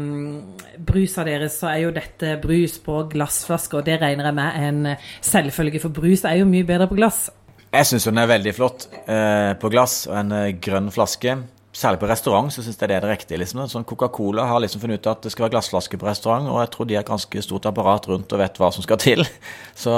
brusa 0.87 1.25
deres, 1.27 1.57
så 1.59 1.73
er 1.73 1.81
jo 1.83 1.95
dette 1.95 2.37
brus 2.43 2.77
på 2.83 3.01
glassflaske, 3.11 3.79
og 3.79 3.87
det 3.87 3.99
regner 3.99 4.29
jeg 4.29 4.37
med 4.37 4.59
er 4.61 4.67
en 4.69 4.85
eh, 4.93 5.09
selvfølge, 5.19 5.81
for 5.83 5.95
brus 5.95 6.23
er 6.27 6.39
jo 6.39 6.47
mye 6.47 6.67
bedre 6.67 6.87
på 6.87 6.99
glass. 6.99 7.25
Jeg 7.73 7.89
syns 7.89 8.07
den 8.07 8.21
er 8.21 8.29
veldig 8.29 8.53
flott 8.55 8.87
eh, 9.03 9.51
på 9.59 9.71
glass 9.73 10.05
og 10.07 10.15
en 10.21 10.33
grønn 10.63 10.87
flaske. 10.93 11.35
Særlig 11.73 12.03
på 12.03 12.07
restaurant 12.09 12.53
så 12.53 12.61
syns 12.61 12.77
jeg 12.77 12.89
det 12.91 12.95
er 12.99 13.05
det 13.05 13.09
riktige. 13.09 13.39
liksom. 13.41 13.63
Sånn 13.69 13.85
Coca-Cola 13.89 14.45
har 14.45 14.61
liksom 14.61 14.83
funnet 14.83 15.01
ut 15.01 15.07
at 15.09 15.23
det 15.25 15.31
skal 15.33 15.47
være 15.47 15.55
glassflaske 15.55 15.97
på 15.97 16.05
restaurant, 16.05 16.45
og 16.51 16.59
jeg 16.61 16.69
tror 16.75 16.89
de 16.89 16.97
har 16.99 17.07
ganske 17.07 17.41
stort 17.41 17.65
apparat 17.65 18.05
rundt 18.11 18.33
og 18.35 18.43
vet 18.43 18.59
hva 18.61 18.69
som 18.75 18.85
skal 18.85 18.99
til. 19.01 19.25
Så 19.83 19.93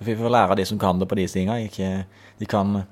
vi 0.00 0.16
får 0.16 0.32
lære 0.32 0.56
av 0.56 0.60
de 0.60 0.64
som 0.68 0.80
kan 0.80 1.00
det 1.00 1.08
på 1.10 1.18
de 1.20 1.26
tinga. 1.28 1.58
Ikke 1.68 2.06
de 2.38 2.48
kan 2.48 2.86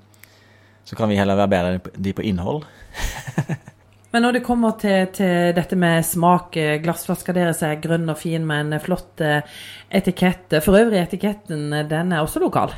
Så 0.87 0.95
kan 0.95 1.09
vi 1.09 1.17
heller 1.19 1.35
være 1.35 1.51
bedre 1.51 1.71
enn 1.75 2.03
de 2.05 2.13
på 2.15 2.23
innhold. 2.23 2.63
Men 4.17 4.23
når 4.23 4.37
det 4.37 4.45
kommer 4.47 4.77
til, 4.81 5.09
til 5.13 5.51
dette 5.57 5.77
med 5.77 6.05
smak, 6.07 6.55
eh, 6.57 6.79
glassflaska 6.81 7.35
deres 7.37 7.59
er 7.67 7.81
grønn 7.83 8.09
og 8.09 8.17
fin 8.17 8.47
med 8.47 8.71
en 8.71 8.81
flott 8.81 9.21
eh, 9.21 9.43
etikett. 9.93 10.61
For 10.65 10.79
øvrig, 10.79 11.03
etiketten 11.03 11.73
eh, 11.73 11.89
den 11.91 12.15
er 12.15 12.23
også 12.23 12.41
lokal. 12.41 12.73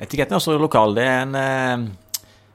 Etiketten 0.00 0.34
er 0.34 0.40
også 0.40 0.56
lokal. 0.58 0.96
Det 0.96 1.04
er 1.04 1.20
en 1.26 1.36
uh, 1.36 1.84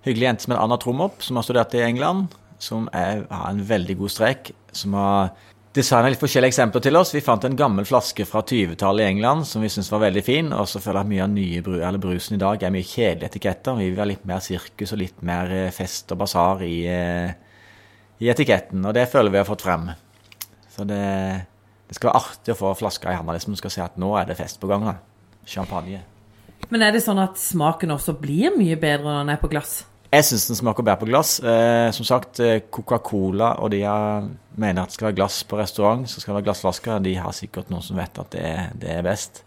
hyggelig 0.07 0.27
jente 0.27 0.43
som 0.43 0.51
heter 0.51 0.63
Anna 0.65 0.79
Tromop, 0.81 1.21
som 1.21 1.37
har 1.37 1.45
studert 1.45 1.77
i 1.77 1.83
England. 1.85 2.33
Som 2.61 2.87
er, 2.95 3.25
har 3.29 3.49
en 3.51 3.65
veldig 3.67 3.97
god 3.99 4.13
strek. 4.13 4.51
Som 4.75 4.95
har 4.97 5.33
designa 5.75 6.11
litt 6.11 6.21
forskjellige 6.21 6.53
eksempler 6.53 6.83
til 6.85 6.95
oss. 6.95 7.11
Vi 7.15 7.23
fant 7.23 7.43
en 7.47 7.57
gammel 7.59 7.87
flaske 7.87 8.25
fra 8.27 8.41
20-tallet 8.47 9.03
i 9.03 9.09
England 9.11 9.47
som 9.49 9.63
vi 9.63 9.69
syntes 9.71 9.91
var 9.91 10.05
veldig 10.05 10.23
fin. 10.25 10.53
Og 10.55 10.69
så 10.71 10.81
føler 10.83 11.01
jeg 11.01 11.05
at 11.05 11.11
mye 11.11 11.25
av 11.25 11.33
nye 11.33 12.03
brusen 12.05 12.37
i 12.37 12.41
dag 12.41 12.63
er 12.63 12.73
mye 12.73 12.87
kjedelige 12.87 13.33
etiketter. 13.33 13.79
Vi 13.79 13.89
vil 13.91 14.01
ha 14.01 14.07
litt 14.07 14.23
mer 14.29 14.43
sirkus 14.45 14.95
og 14.95 15.01
litt 15.01 15.25
mer 15.27 15.51
eh, 15.51 15.73
fest 15.75 16.15
og 16.15 16.21
basar 16.23 16.63
i, 16.65 16.77
eh, 16.91 17.59
i 18.23 18.31
etiketten. 18.31 18.85
Og 18.85 18.95
det 18.95 19.09
føler 19.11 19.33
vi 19.33 19.41
har 19.41 19.49
fått 19.49 19.65
frem. 19.65 19.89
Så 20.75 20.87
det, 20.87 21.03
det 21.87 21.97
skal 21.97 22.11
være 22.11 22.23
artig 22.23 22.55
å 22.55 22.59
få 22.59 22.75
flaska 22.79 23.11
i 23.11 23.19
handa 23.19 23.35
liksom. 23.35 23.55
man 23.55 23.63
skal 23.63 23.75
se 23.75 23.83
at 23.83 23.99
nå 24.01 24.11
er 24.19 24.29
det 24.31 24.39
fest 24.39 24.61
på 24.61 24.71
gang. 24.71 24.87
da. 24.87 24.97
Champagne. 25.45 26.01
Men 26.71 26.81
er 26.81 26.95
det 26.95 27.03
sånn 27.05 27.19
at 27.21 27.37
smaken 27.37 27.93
også 27.93 28.15
blir 28.17 28.55
mye 28.55 28.79
bedre 28.79 29.05
når 29.05 29.19
den 29.19 29.35
er 29.35 29.43
på 29.43 29.51
glass? 29.51 29.83
Jeg 30.15 30.23
syns 30.23 30.45
den 30.47 30.55
smaker 30.55 30.85
bedre 30.85 31.01
på 31.01 31.07
glass. 31.09 31.41
Eh, 31.43 31.89
som 31.91 32.05
sagt, 32.07 32.39
eh, 32.39 32.61
Coca-Cola 32.71 33.57
og 33.59 33.71
de 33.73 33.81
jeg 33.81 34.29
mener 34.55 34.81
at 34.81 34.87
det 34.87 34.95
skal 34.95 35.09
være 35.09 35.17
glass 35.17 35.41
på 35.43 35.57
restaurant, 35.59 36.05
så 36.07 36.21
skal 36.21 36.31
det 36.31 36.37
være 36.37 36.45
glassflasker. 36.45 37.01
De 37.03 37.15
har 37.19 37.33
sikkert 37.35 37.71
noen 37.73 37.83
som 37.83 37.99
vet 37.99 38.21
at 38.21 38.29
det, 38.31 38.51
det 38.79 38.93
er 38.93 39.03
best. 39.03 39.43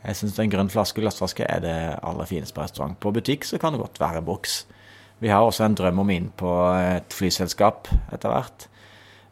Jeg 0.00 0.16
syns 0.16 0.38
en 0.40 0.54
grønn 0.54 0.72
flaske 0.72 1.02
glassflaske 1.02 1.44
er 1.44 1.60
det 1.60 1.76
aller 2.00 2.30
fineste 2.30 2.56
på 2.56 2.64
restaurant. 2.64 2.96
På 2.96 3.12
butikk 3.12 3.44
så 3.44 3.60
kan 3.60 3.76
det 3.76 3.82
godt 3.82 4.00
være 4.00 4.24
boks. 4.24 4.62
Vi 5.20 5.28
har 5.28 5.44
også 5.44 5.66
en 5.66 5.76
drøm 5.76 6.00
om 6.00 6.14
inn 6.14 6.32
på 6.40 6.54
et 6.78 7.12
flyselskap 7.12 7.92
etter 8.08 8.32
hvert. 8.32 8.68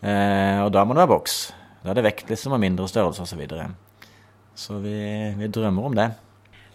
Eh, 0.03 0.61
og 0.61 0.75
da 0.77 0.85
må 0.85 0.93
det 0.93 1.07
være 1.07 1.15
boks. 1.15 1.41
Da 1.87 1.95
er 1.95 2.01
det 2.03 2.09
vekt 2.11 2.35
liksom 2.35 2.53
og 2.53 2.61
mindre 2.61 2.91
størrelse 2.91 3.25
osv. 3.25 3.33
Så, 3.33 3.41
videre. 3.41 3.71
så 4.53 4.77
vi, 4.85 5.01
vi 5.41 5.49
drømmer 5.49 5.89
om 5.89 5.97
det. 5.97 6.11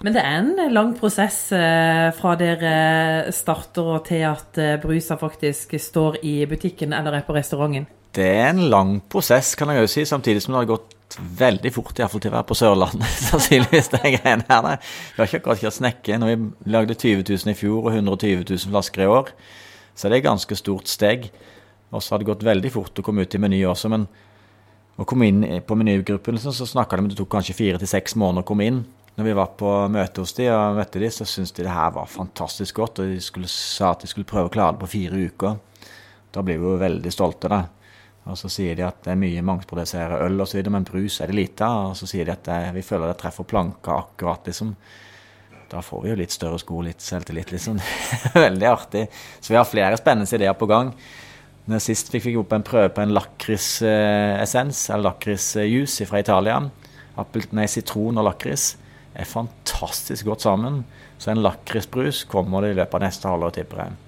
Men 0.01 0.15
det 0.15 0.22
er 0.25 0.38
en 0.39 0.74
lang 0.74 0.96
prosess 0.98 1.51
eh, 1.53 2.08
fra 2.17 2.34
dere 2.39 3.31
starter 3.36 3.89
og 3.98 4.05
til 4.08 4.24
at 4.25 4.58
eh, 4.58 4.77
brusa 4.81 5.17
faktisk 5.22 5.75
står 5.77 6.24
i 6.25 6.39
butikken 6.50 6.96
eller 6.98 7.20
er 7.20 7.27
på 7.27 7.36
restauranten. 7.38 7.86
Det 8.12 8.25
er 8.25 8.50
en 8.50 8.65
lang 8.72 8.96
prosess, 9.08 9.53
kan 9.55 9.70
jeg 9.72 9.86
jo 9.86 9.91
si, 9.91 10.03
samtidig 10.10 10.41
som 10.43 10.55
det 10.55 10.63
har 10.63 10.72
gått 10.74 10.98
veldig 11.38 11.72
fort, 11.75 12.00
iallfall 12.00 12.24
til 12.24 12.31
å 12.31 12.36
være 12.38 12.50
på 12.50 12.58
Sørlandet, 12.58 13.13
sannsynligvis, 13.29 13.91
de 13.93 14.01
greiene 14.17 14.48
her. 14.50 14.67
Vi 14.81 15.22
har 15.22 15.29
ikke 15.29 15.43
akkurat 15.43 15.62
kjørt 15.62 15.77
snekke. 15.77 16.17
Når 16.20 16.31
vi 16.31 16.72
lagde 16.74 16.98
20 16.98 17.24
000 17.29 17.53
i 17.53 17.58
fjor 17.62 17.86
og 17.86 17.93
120 17.93 18.43
000 18.50 18.74
flasker 18.74 19.05
i 19.05 19.12
år, 19.12 19.31
så 19.93 20.08
det 20.08 20.17
er 20.17 20.24
et 20.24 20.27
ganske 20.27 20.58
stort 20.58 20.91
steg. 20.91 21.29
Og 21.91 22.01
så 22.01 22.15
har 22.15 22.24
det 22.24 22.31
gått 22.31 22.48
veldig 22.48 22.72
fort 22.74 23.00
å 23.00 23.05
komme 23.05 23.27
ut 23.27 23.36
i 23.38 23.41
Meny 23.43 23.62
også, 23.70 23.91
men 23.91 24.08
å 25.00 25.05
komme 25.08 25.29
inn 25.29 25.46
på 25.67 25.77
menygruppen, 25.77 26.39
så 26.41 26.51
snakka 26.51 26.98
de 26.98 27.05
om 27.05 27.12
det 27.12 27.20
tok 27.20 27.31
kanskje 27.31 27.58
fire 27.58 27.79
til 27.81 27.89
seks 27.89 28.17
måneder 28.20 28.46
å 28.46 28.50
komme 28.50 28.67
inn. 28.67 28.81
Når 29.15 29.27
vi 29.27 29.34
var 29.36 29.50
på 29.60 29.70
møte 29.91 30.24
hos 30.24 30.32
de 30.38 30.48
og 30.53 30.77
møtte 30.77 31.01
de, 31.01 31.10
så 31.12 31.27
syntes 31.27 31.51
de 31.58 31.65
det 31.65 31.74
her 31.74 31.91
var 31.94 32.08
fantastisk 32.10 32.80
godt. 32.80 33.01
Og 33.03 33.12
de 33.12 33.20
skulle, 33.24 33.50
sa 33.51 33.91
at 33.91 34.06
de 34.06 34.10
skulle 34.10 34.30
prøve 34.30 34.48
å 34.48 34.53
klare 34.53 34.77
det 34.77 34.84
på 34.86 34.91
fire 34.94 35.20
uker. 35.27 35.58
Da 36.32 36.44
blir 36.48 36.62
vi 36.62 36.70
jo 36.70 36.80
veldig 36.80 37.12
stolte, 37.12 37.51
da. 37.51 37.62
Og 38.32 38.38
så 38.38 38.51
sier 38.53 38.77
de 38.77 38.86
at 38.86 39.01
det 39.03 39.12
er 39.12 39.20
mye 39.20 39.44
mangsprodusere 39.44 40.22
øl 40.24 40.44
osv., 40.46 40.62
men 40.72 40.86
brus 40.88 41.20
er 41.20 41.32
det 41.32 41.38
lite 41.38 41.68
av. 41.68 41.91
Og 41.91 42.00
så 42.00 42.08
sier 42.08 42.27
de 42.27 42.36
at 42.36 42.46
det, 42.48 42.60
vi 42.77 42.86
føler 42.88 43.12
det 43.12 43.20
treffer 43.20 43.48
planka 43.50 43.98
akkurat, 43.98 44.48
liksom. 44.48 44.75
Da 45.72 45.84
får 45.84 46.03
vi 46.03 46.12
jo 46.12 46.20
litt 46.20 46.36
større 46.36 46.60
sko, 46.62 46.82
litt 46.86 47.03
selvtillit, 47.03 47.51
liksom. 47.51 47.82
Veldig 48.48 48.70
artig. 48.70 49.06
Så 49.39 49.51
vi 49.51 49.60
har 49.60 49.68
flere 49.68 50.00
spennende 50.00 50.39
ideer 50.39 50.56
på 50.56 50.70
gang. 50.72 50.94
Når 51.68 51.84
sist 51.84 52.10
fikk 52.13 52.30
vi 52.30 52.38
opp 52.39 52.56
en 52.56 52.65
prøve 52.65 52.94
på 52.96 53.03
en 53.03 53.13
lakrisessens, 53.15 54.86
eller 54.89 55.12
lakrisjuice 55.12 56.08
fra 56.08 56.24
Italia. 56.24 56.62
Appel, 57.20 57.44
nei, 57.58 57.68
sitron 57.68 58.18
og 58.18 58.32
lakris 58.32 58.72
er 59.15 59.27
fantastisk 59.27 60.30
godt 60.30 60.46
sammen. 60.46 60.84
Så 61.22 61.32
en 61.32 61.44
lakrisbrus 61.44 62.24
kommer 62.30 62.63
det 62.63 62.74
i 62.74 62.80
løpet 62.80 62.98
av 62.98 63.06
neste 63.06 63.30
halvår, 63.30 63.58
tipper 63.60 63.84
jeg. 63.84 64.00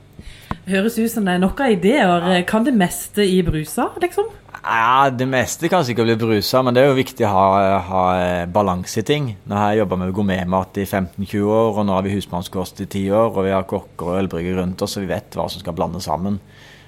Høres 0.63 0.95
ut 0.95 1.12
som 1.12 1.25
det 1.27 1.36
er 1.36 1.41
nok 1.43 1.60
av 1.60 1.74
ideer. 1.75 2.25
Kan 2.48 2.63
det 2.63 2.74
meste 2.77 3.25
i 3.27 3.41
brusa, 3.45 3.89
liksom? 4.01 4.29
Ja, 4.63 5.10
Det 5.10 5.25
meste 5.27 5.67
kan 5.67 5.83
sikkert 5.83 6.07
bli 6.07 6.15
brusa, 6.15 6.62
men 6.63 6.74
det 6.74 6.83
er 6.83 6.88
jo 6.88 6.95
viktig 6.95 7.25
å 7.27 7.31
ha, 7.33 7.79
ha 7.83 8.03
balanse 8.48 9.01
i 9.01 9.03
ting. 9.03 9.33
Nå 9.43 9.57
har 9.60 9.74
jeg 9.74 9.81
jobba 9.83 9.98
med 10.00 10.13
gourmetmat 10.15 10.79
i 10.79 10.86
15-20 10.86 11.50
år, 11.51 11.79
og 11.81 11.88
nå 11.88 11.98
har 11.98 12.05
vi 12.05 12.13
husmannskost 12.15 12.79
i 12.79 12.88
10 12.88 13.12
år, 13.12 13.33
og 13.33 13.43
vi 13.43 13.51
har 13.51 13.67
kokker 13.67 14.13
og 14.13 14.22
ølbrygger 14.22 14.62
rundt 14.62 14.86
oss, 14.86 14.95
så 14.95 15.03
vi 15.03 15.12
vet 15.12 15.36
hva 15.36 15.50
som 15.51 15.60
skal 15.60 15.75
blande 15.75 16.00
sammen. 16.03 16.39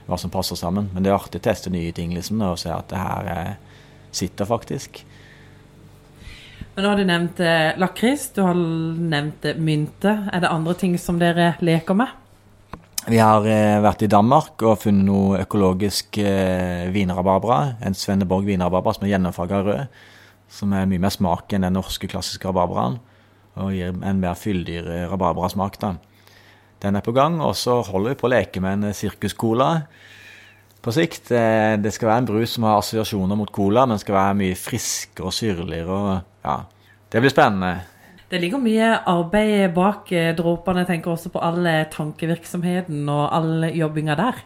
Hva 0.07 0.19
som 0.21 0.31
passer 0.31 0.55
sammen. 0.55 0.87
Men 0.93 1.03
det 1.03 1.11
er 1.11 1.17
artig 1.17 1.41
å 1.41 1.47
teste 1.49 1.73
nye 1.73 1.91
ting 1.91 2.13
liksom, 2.15 2.39
og 2.47 2.61
se 2.61 2.71
at 2.71 2.87
det 2.93 3.01
her 3.01 3.31
eh, 3.33 3.83
sitter 4.15 4.47
faktisk. 4.47 5.03
Men 6.75 6.83
nå 6.83 6.91
har 6.91 6.99
du 6.99 7.07
nevnt 7.07 7.39
eh, 7.39 7.71
lakris, 7.79 8.27
du 8.35 8.41
har 8.43 8.57
nevnt 8.59 9.45
eh, 9.47 9.55
mynte. 9.55 10.17
Er 10.27 10.43
det 10.43 10.51
andre 10.51 10.75
ting 10.75 10.97
som 10.99 11.21
dere 11.21 11.53
leker 11.63 11.95
med? 11.95 12.11
Vi 13.07 13.21
har 13.21 13.47
eh, 13.47 13.77
vært 13.85 14.03
i 14.03 14.09
Danmark 14.11 14.59
og 14.65 14.81
funnet 14.81 15.07
noe 15.07 15.39
økologisk 15.45 16.19
eh, 16.19 16.89
vinrabarbra. 16.91 17.77
En 17.85 17.95
Svenneborg 17.95 18.49
vinrabarbra 18.49 18.95
som 18.97 19.07
er 19.07 19.13
gjennomfarga 19.13 19.61
rød. 19.69 20.01
Som 20.51 20.75
er 20.75 20.89
mye 20.89 21.01
mer 21.01 21.15
smak 21.15 21.55
enn 21.55 21.63
den 21.63 21.79
norske 21.79 22.11
klassiske 22.11 22.51
rabarbraen. 22.51 22.99
Og 23.63 23.71
gir 23.71 23.95
en 23.95 24.19
mer 24.19 24.35
fyldig 24.35 24.81
rabarbrasmak. 25.13 25.79
da. 25.79 25.95
Den 26.83 26.99
er 26.99 27.01
på 27.01 27.15
gang, 27.15 27.39
og 27.41 27.55
så 27.55 27.79
holder 27.87 28.13
vi 28.13 28.19
på 28.19 28.27
å 28.27 28.35
leke 28.35 28.61
med 28.61 28.81
en 28.81 28.89
eh, 28.91 28.97
sirkuscola 28.99 29.69
på 30.83 30.93
sikt. 30.93 31.31
Eh, 31.31 31.79
det 31.79 31.95
skal 31.95 32.11
være 32.11 32.25
en 32.25 32.31
brus 32.35 32.57
som 32.57 32.67
har 32.67 32.81
assosiasjoner 32.81 33.39
mot 33.39 33.51
cola, 33.53 33.87
men 33.87 34.01
skal 34.01 34.19
være 34.19 34.39
mye 34.43 34.57
friskere 34.59 35.31
og 35.31 35.33
syrligere. 35.33 35.95
og 35.95 36.34
ja, 36.45 36.61
Det 37.09 37.21
blir 37.23 37.33
spennende. 37.33 37.73
Det 38.29 38.39
ligger 38.41 38.61
mye 38.61 38.87
arbeid 39.07 39.73
bak 39.75 40.11
eh, 40.13 40.31
dråpene. 40.37 40.83
Jeg 40.83 40.95
tenker 40.95 41.13
også 41.13 41.31
på 41.33 41.41
all 41.45 41.65
eh, 41.69 41.85
tankevirksomheten 41.93 43.05
og 43.09 43.27
all 43.33 43.67
jobbinga 43.73 44.17
der. 44.19 44.41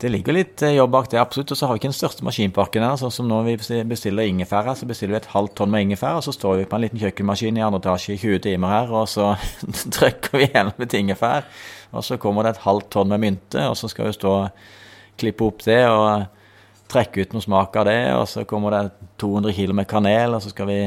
Det 0.00 0.10
ligger 0.10 0.36
litt 0.36 0.60
jobb 0.60 0.90
bak 0.92 1.06
det, 1.12 1.20
absolutt. 1.20 1.52
Og 1.54 1.58
så 1.58 1.66
har 1.66 1.76
vi 1.76 1.80
ikke 1.80 1.90
den 1.92 1.96
største 1.96 2.24
maskinparken 2.26 2.84
her. 2.84 2.96
Sånn 3.00 3.12
som 3.14 3.28
når 3.30 3.46
vi 3.46 3.82
bestiller 3.88 4.28
ingefær 4.28 4.66
her, 4.68 4.76
så 4.76 4.88
bestiller 4.88 5.14
vi 5.14 5.20
et 5.22 5.30
halvt 5.32 5.54
tonn 5.60 5.72
med 5.72 5.86
ingefær, 5.86 6.18
og 6.18 6.26
så 6.26 6.34
står 6.34 6.58
vi 6.60 6.66
på 6.68 6.76
en 6.76 6.84
liten 6.84 7.00
kjøkkenmaskin 7.00 7.60
i 7.60 7.64
andre 7.64 7.80
etasje 7.80 8.16
i 8.16 8.20
20 8.20 8.42
timer 8.48 8.74
her, 8.74 8.92
og 8.92 9.06
så 9.08 9.30
trykker 9.96 10.40
vi 10.40 10.50
gjennom 10.50 10.84
et 10.84 10.98
ingefær. 10.98 11.48
Og 11.94 12.04
så 12.04 12.18
kommer 12.20 12.44
det 12.44 12.56
et 12.56 12.64
halvt 12.66 12.90
tonn 12.96 13.12
med 13.14 13.22
mynte, 13.22 13.68
og 13.70 13.78
så 13.78 13.88
skal 13.92 14.10
vi 14.10 14.16
stå 14.16 14.34
og 14.42 14.64
klippe 15.20 15.46
opp 15.46 15.62
det 15.64 15.80
og 15.86 16.26
trekke 16.90 17.24
ut 17.24 17.34
noe 17.36 17.44
smak 17.44 17.76
av 17.80 17.88
det. 17.88 18.00
Og 18.18 18.26
så 18.28 18.44
kommer 18.48 18.74
det 18.74 19.10
200 19.22 19.56
kg 19.56 19.76
med 19.78 19.88
kanel, 19.90 20.36
og 20.36 20.42
så 20.44 20.52
skal 20.52 20.68
vi 20.72 20.80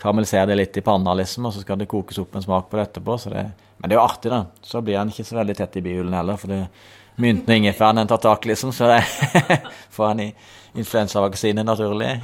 karamellisere 0.00 0.50
det 0.50 0.58
litt 0.58 0.76
i 0.80 0.84
panna, 0.84 1.14
liksom, 1.18 1.46
og 1.48 1.54
så 1.54 1.62
skal 1.62 1.78
det 1.80 1.90
kokes 1.90 2.18
opp 2.22 2.34
en 2.36 2.44
smak 2.44 2.68
på 2.70 2.78
det 2.78 2.88
etterpå. 2.88 3.16
Det, 3.30 3.46
men 3.78 3.90
det 3.90 3.96
er 3.96 4.00
jo 4.00 4.04
artig, 4.04 4.32
da. 4.32 4.44
Så 4.62 4.82
blir 4.84 4.98
den 4.98 5.14
ikke 5.14 5.26
så 5.28 5.38
veldig 5.38 5.56
tett 5.58 5.80
i 5.80 5.84
bihulene 5.84 6.20
heller. 6.20 6.40
for 6.40 6.54
det 6.54 6.66
Mynten 7.14 7.52
og 7.52 7.60
ingefæren 7.60 8.00
en 8.02 8.08
tar 8.10 8.18
tak, 8.18 8.46
liksom, 8.50 8.72
så 8.74 8.88
det 8.90 9.02
får 9.94 10.08
en 10.10 10.22
i 10.24 10.30
influensavaksine 10.74 11.62
naturlig. 11.62 12.16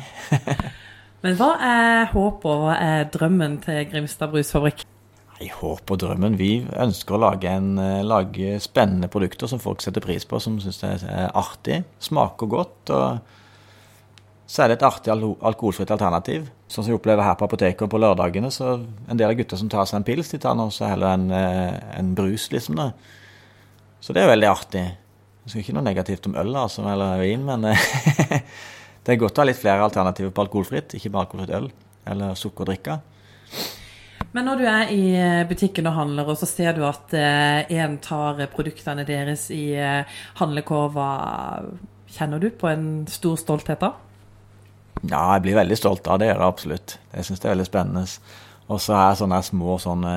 men 1.22 1.36
hva 1.38 1.50
er 1.62 2.08
håpet 2.10 2.50
og 2.50 3.12
drømmen 3.14 3.60
til 3.62 3.84
Grimstad 3.92 4.32
brusfabrikk? 4.32 4.82
Nei, 5.40 5.48
håp 5.56 5.88
og 5.94 6.00
drømmen. 6.02 6.34
Vi 6.36 6.50
ønsker 6.68 7.16
å 7.16 7.22
lage, 7.22 7.48
en, 7.48 7.78
eh, 7.80 8.02
lage, 8.04 8.58
spennende 8.60 9.08
produkter 9.08 9.48
som 9.48 9.62
folk 9.62 9.80
setter 9.80 10.04
pris 10.04 10.26
på, 10.28 10.36
som 10.42 10.58
syns 10.60 10.82
det 10.82 10.90
er 11.08 11.30
artig, 11.38 11.84
smaker 12.02 12.50
godt. 12.50 12.90
og 12.90 13.38
så 14.50 14.64
er 14.64 14.70
det 14.70 14.80
et 14.80 14.86
artig 14.88 15.12
alkoholfritt 15.14 15.92
alternativ. 15.94 16.48
Sånn 16.66 16.82
som 16.82 16.90
vi 16.90 16.96
opplever 16.96 17.22
her 17.22 17.36
på 17.38 17.46
apoteket 17.46 17.84
og 17.86 17.92
på 17.92 18.00
lørdagene. 18.02 18.50
så 18.50 18.80
En 19.08 19.18
del 19.18 19.30
av 19.30 19.36
gutter 19.38 19.60
som 19.60 19.68
tar 19.70 19.86
seg 19.86 20.00
en 20.00 20.06
pils, 20.08 20.32
de 20.32 20.40
tar 20.42 20.56
nå 20.58 20.66
også 20.66 20.88
heller 20.90 21.14
en, 21.14 21.30
eh, 21.30 21.98
en, 21.98 22.14
brus, 22.14 22.48
liksom. 22.50 22.74
da. 22.74 22.90
Så 24.00 24.12
det 24.12 24.24
er 24.24 24.32
veldig 24.32 24.48
artig. 24.50 24.82
Jeg 25.44 25.52
skal 25.52 25.62
ikke 25.62 25.76
noe 25.76 25.86
negativt 25.86 26.26
om 26.26 26.34
øl 26.34 26.56
altså, 26.56 26.82
eller 26.82 27.22
vin, 27.22 27.46
men 27.46 27.62
det 29.04 29.14
er 29.14 29.22
godt 29.22 29.38
å 29.38 29.44
ha 29.44 29.46
litt 29.46 29.60
flere 29.60 29.86
alternativer 29.86 30.34
på 30.34 30.42
alkoholfritt, 30.42 30.98
ikke 30.98 31.14
bare 31.14 31.28
alkoholfritt 31.28 31.56
øl 31.60 31.70
eller 32.10 32.34
sukkerdrikke. 32.34 32.98
Men 34.34 34.46
når 34.46 34.60
du 34.60 34.66
er 34.70 34.92
i 34.94 35.00
eh, 35.18 35.46
butikken 35.48 35.88
og 35.90 35.96
handler, 35.96 36.28
og 36.30 36.38
så 36.38 36.46
ser 36.46 36.74
du 36.76 36.84
at 36.86 37.14
eh, 37.18 37.70
en 37.78 37.96
tar 38.02 38.42
produktene 38.52 39.06
deres 39.06 39.48
i 39.54 39.72
eh, 39.74 40.20
handlekurva, 40.38 41.08
kjenner 42.10 42.42
du 42.42 42.50
på 42.50 42.70
en 42.70 42.86
stor 43.10 43.38
stolthet 43.38 43.82
da? 43.82 43.94
Ja, 45.00 45.22
jeg 45.34 45.44
blir 45.46 45.56
veldig 45.56 45.78
stolt 45.78 46.08
av 46.10 46.20
det, 46.20 46.28
jeg 46.32 46.42
absolutt. 46.44 46.98
Jeg 47.14 47.26
syns 47.26 47.40
det 47.40 47.48
er 47.48 47.54
veldig 47.54 47.68
spennende. 47.68 48.04
Og 48.70 48.80
så 48.82 48.94
er 48.98 49.18
sånne 49.18 49.40
små 49.46 49.80
sånne 49.82 50.14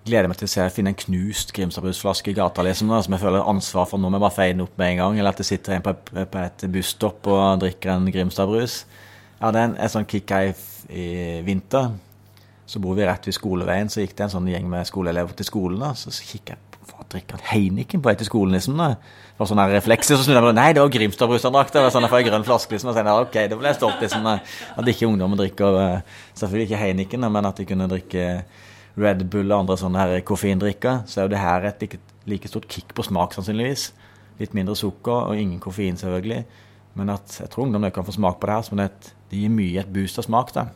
Gleder 0.00 0.30
meg 0.30 0.38
til 0.40 0.48
å 0.48 0.50
se 0.50 0.64
finne 0.72 0.94
en 0.94 0.96
knust 0.96 1.50
Grimstadbrusflaske 1.52 2.32
i 2.32 2.36
gata 2.38 2.62
liksom, 2.64 2.88
som 3.04 3.12
jeg 3.12 3.20
føler 3.20 3.44
ansvar 3.44 3.84
for 3.84 4.00
nå 4.00 4.08
må 4.08 4.16
jeg 4.16 4.24
bare 4.24 4.32
feie 4.32 4.54
den 4.54 4.62
opp 4.64 4.78
med 4.80 4.94
en 4.94 5.00
gang. 5.02 5.18
Eller 5.18 5.34
at 5.34 5.42
det 5.42 5.44
sitter 5.44 5.76
en 5.76 5.84
på, 5.84 5.92
på 6.16 6.40
et 6.40 6.64
busstopp 6.72 7.28
og 7.28 7.60
drikker 7.60 7.92
en 7.92 8.08
Grimstadbrus. 8.08 8.78
Jeg 9.34 9.44
hadde 9.44 9.66
en, 9.66 9.76
en 9.76 9.92
sånn 9.92 10.08
kick 10.08 10.32
i, 10.38 10.54
i 10.88 11.10
vinter 11.44 11.90
så 12.70 12.78
bor 12.78 12.94
vi 12.94 13.06
rett 13.06 13.26
ved 13.26 13.34
skoleveien, 13.34 13.88
så 13.90 14.04
gikk 14.04 14.12
det 14.14 14.28
en 14.28 14.34
sånn 14.36 14.48
gjeng 14.50 14.68
med 14.70 14.86
skoleelever 14.86 15.34
til 15.34 15.48
skolen. 15.48 15.80
da, 15.82 15.90
Så 15.98 16.12
kikket 16.14 16.54
jeg 16.54 16.69
hva 16.88 17.04
drikker 17.12 17.36
han 17.36 17.48
Heineken 17.50 18.02
på 18.02 18.10
etter 18.12 18.28
skolen, 18.28 18.54
liksom. 18.56 18.78
da. 18.80 18.94
Det 18.94 19.42
var 19.42 19.50
sånne 19.50 19.66
reflekser, 19.72 20.16
så 20.16 20.24
snudde 20.24 20.40
jeg 20.40 20.46
meg 20.46 20.56
Nei, 20.56 20.70
det 20.76 20.82
var 20.82 20.92
Grimstad-brus 20.94 21.44
han 21.46 21.54
drakk. 21.54 21.72
Var 21.76 21.92
sånn 21.92 22.08
fra 22.08 22.20
en 22.20 22.26
grønn 22.28 22.46
flaske, 22.46 22.74
liksom. 22.74 22.90
Og 22.90 22.96
så 22.96 23.04
ja, 23.04 23.16
ok, 23.20 23.38
da 23.52 23.58
ble 23.60 23.70
jeg 23.70 23.78
stolt, 23.78 24.00
liksom. 24.04 24.26
At 24.30 24.90
ikke 24.92 25.08
ungdommen 25.08 25.40
drikker 25.40 25.78
eh, 25.80 26.18
Selvfølgelig 26.40 26.68
ikke 26.70 26.82
Heineken, 26.82 27.28
men 27.36 27.50
at 27.50 27.60
de 27.60 27.68
kunne 27.68 27.88
drikke 27.90 28.26
Red 29.00 29.24
Bull 29.32 29.52
og 29.52 29.62
andre 29.62 29.78
sånne 29.80 30.02
her 30.02 30.24
koffeindrikker. 30.26 31.04
Så 31.08 31.20
er 31.20 31.28
jo 31.28 31.34
det 31.34 31.44
her 31.44 31.68
et 31.68 31.84
like, 31.84 32.00
like 32.30 32.50
stort 32.50 32.68
kick 32.72 32.96
på 32.96 33.06
smak, 33.06 33.36
sannsynligvis. 33.36 33.90
Litt 34.40 34.56
mindre 34.56 34.76
sukker 34.78 35.30
og 35.30 35.40
ingen 35.40 35.60
koffein, 35.62 36.00
selvfølgelig. 36.00 36.44
Men 36.98 37.12
at 37.12 37.40
jeg 37.42 37.52
tror 37.52 37.68
ungdom 37.68 37.86
kan 37.94 38.08
få 38.08 38.16
smak 38.16 38.40
på 38.40 38.48
det 38.48 38.56
her, 38.58 38.66
som 38.66 38.80
det, 38.80 38.90
det 39.30 39.44
gir 39.44 39.52
mye 39.52 39.84
et 39.84 39.92
boost 39.92 40.18
av 40.20 40.26
smak. 40.26 40.54
da. 40.56 40.70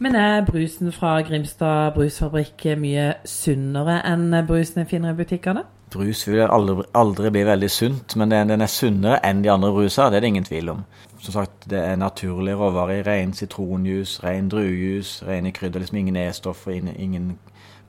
Men 0.00 0.16
er 0.16 0.46
brusen 0.48 0.88
fra 0.96 1.18
Grimstad 1.20 1.92
brusfabrikk 1.92 2.62
mye 2.80 3.18
sunnere 3.28 3.98
enn 4.08 4.32
brusen 4.48 4.80
jeg 4.80 4.88
finner 4.94 5.12
i 5.12 5.18
butikkene? 5.18 5.66
Brus 5.92 6.22
vil 6.24 6.40
aldri, 6.46 6.86
aldri 6.96 7.32
bli 7.34 7.42
veldig 7.44 7.68
sunt, 7.68 8.14
men 8.16 8.32
den 8.32 8.64
er 8.64 8.70
sunnere 8.70 9.18
enn 9.26 9.42
de 9.44 9.50
andre 9.52 9.68
brusa. 9.74 10.06
Det 10.08 10.16
er 10.16 10.24
det 10.24 10.30
ingen 10.32 10.46
tvil 10.46 10.70
om. 10.72 10.84
Som 11.20 11.34
sagt, 11.34 11.66
det 11.68 11.82
er 11.84 11.98
naturlige 12.00 12.56
råvarer 12.56 13.02
i 13.02 13.04
ren 13.04 13.34
sitronjuice, 13.36 14.22
ren 14.24 14.48
druejus, 14.48 15.18
rene 15.28 15.52
krydder. 15.52 15.84
Liksom 15.84 16.00
ingen 16.00 16.16
E-stoffer, 16.16 16.78
ingen 16.96 17.34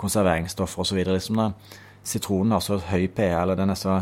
konserveringsstoffer 0.02 0.84
osv. 0.84 1.00
Liksom, 1.14 1.40
Sitronen 2.04 2.58
har 2.58 2.66
så 2.66 2.82
høy 2.90 3.08
pH, 3.08 3.38
eller 3.46 3.56
den 3.56 3.72
er 3.72 3.80
så 3.80 4.02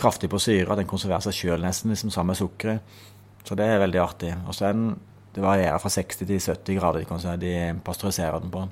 kraftig 0.00 0.30
på 0.32 0.40
syre 0.40 0.72
at 0.72 0.80
den 0.80 0.88
konserverer 0.88 1.28
seg 1.28 1.36
sjøl 1.36 1.60
nesten, 1.60 1.92
liksom 1.92 2.14
sammen 2.14 2.32
med 2.32 2.40
sukkeret. 2.40 2.98
Så 3.44 3.58
det 3.58 3.68
er 3.68 3.84
veldig 3.84 4.00
artig. 4.00 4.32
Og 4.46 4.56
så 4.56 4.70
er 4.70 4.78
den 4.78 4.94
det 5.38 5.44
varierer 5.44 5.78
fra 5.78 5.90
60 5.92 6.26
til 6.26 6.40
70 6.42 6.78
grader 6.80 7.04
de, 7.06 7.36
de 7.38 7.80
pasteuriserer 7.86 8.40
den 8.42 8.50
på. 8.50 8.64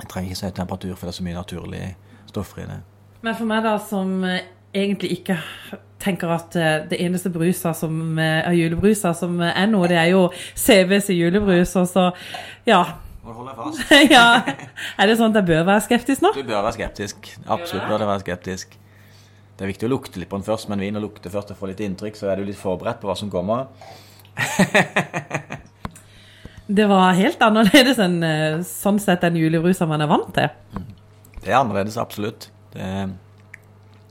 Jeg 0.00 0.08
trenger 0.10 0.30
ikke 0.30 0.38
så 0.40 0.48
høy 0.48 0.56
temperatur, 0.56 0.96
for 0.96 1.06
det 1.06 1.12
er 1.12 1.18
så 1.18 1.26
mye 1.26 1.36
naturlige 1.36 1.90
stoffer 2.26 2.64
i 2.64 2.66
det. 2.66 2.80
Men 3.20 3.36
for 3.36 3.46
meg, 3.46 3.62
da, 3.62 3.76
som 3.84 4.24
eh, 4.26 4.48
egentlig 4.74 5.12
ikke 5.18 5.36
tenker 6.00 6.32
at 6.34 6.56
eh, 6.58 6.72
det 6.90 6.98
eneste 7.04 7.30
brusa 7.30 7.74
som 7.76 8.18
er 8.18 8.48
eh, 8.48 8.56
julebrusa 8.62 9.12
som 9.14 9.38
er 9.44 9.70
noe, 9.70 9.86
det 9.92 10.00
er 10.00 10.10
jo 10.14 10.26
CVs 10.58 11.12
julebrus, 11.14 11.76
og 11.78 11.86
så 11.92 12.08
ja. 12.66 12.82
Nå 13.20 13.36
holder 13.36 13.54
jeg 13.54 13.62
fast. 13.62 13.96
ja. 14.16 14.26
Er 14.98 15.12
det 15.12 15.18
sånn 15.20 15.30
at 15.30 15.42
jeg 15.42 15.50
bør 15.52 15.66
være 15.70 15.86
skeptisk 15.86 16.26
nå? 16.26 16.34
Du 16.34 16.42
bør 16.42 16.64
være 16.64 16.76
skeptisk. 16.80 17.32
Absolutt 17.46 17.86
bør 17.86 18.02
du 18.02 18.08
være 18.08 18.24
skeptisk. 18.24 18.78
Det 19.54 19.66
er 19.66 19.74
viktig 19.74 19.86
å 19.86 19.94
lukte 19.94 20.18
litt 20.18 20.32
på 20.32 20.40
den 20.40 20.50
først, 20.50 20.70
men 20.72 20.82
vin 20.82 20.98
å 20.98 21.02
lukte 21.04 21.30
først 21.30 21.52
og 21.52 21.60
få 21.60 21.68
litt 21.70 21.82
inntrykk, 21.84 22.16
så 22.16 22.32
er 22.32 22.40
du 22.40 22.48
litt 22.48 22.58
forberedt 22.58 23.02
på 23.02 23.10
hva 23.10 23.18
som 23.20 23.30
kommer. 23.30 23.68
det 26.78 26.86
var 26.90 27.18
helt 27.18 27.42
annerledes 27.42 28.00
enn 28.02 28.20
eh, 28.26 28.60
sånn 28.66 29.00
sett 29.02 29.24
den 29.24 29.38
julebrusa 29.40 29.88
man 29.90 30.04
er 30.04 30.10
vant 30.10 30.30
til. 30.36 30.84
Det 31.40 31.50
er 31.50 31.60
annerledes, 31.60 31.98
absolutt. 32.00 32.50
Det, 32.74 32.86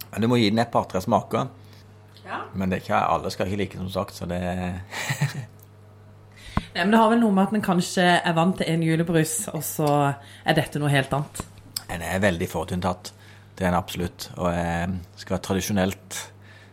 men 0.09 0.23
du 0.23 0.29
må 0.31 0.39
gi 0.39 0.49
den 0.51 0.63
et 0.63 0.73
par-tre 0.73 1.01
smaker. 1.03 1.51
Ja. 2.25 2.43
Men 2.53 2.69
det 2.69 2.79
er 2.79 2.85
ikke, 2.85 3.05
alle 3.15 3.31
skal 3.33 3.49
ikke 3.49 3.63
like, 3.63 3.79
som 3.79 3.93
sagt, 3.93 4.17
så 4.17 4.29
det 4.29 4.41
Nei, 6.69 6.83
men 6.83 6.91
det 6.93 6.99
har 7.01 7.09
vel 7.09 7.21
noe 7.23 7.33
med 7.33 7.47
at 7.47 7.55
en 7.57 7.63
kanskje 7.65 8.03
er 8.19 8.35
vant 8.37 8.59
til 8.59 8.69
en 8.69 8.83
julebrus, 8.85 9.39
og 9.55 9.63
så 9.65 9.87
er 10.13 10.57
dette 10.57 10.81
noe 10.81 10.91
helt 10.93 11.13
annet. 11.17 11.41
En 11.89 12.03
er 12.05 12.21
veldig 12.21 12.49
forutinntatt. 12.51 13.09
Det 13.57 13.65
er 13.65 13.71
en 13.71 13.79
absolutt. 13.79 14.29
Og 14.37 14.51
jeg 14.53 14.91
skal 15.19 15.35
være 15.35 15.45
tradisjonelt 15.47 16.19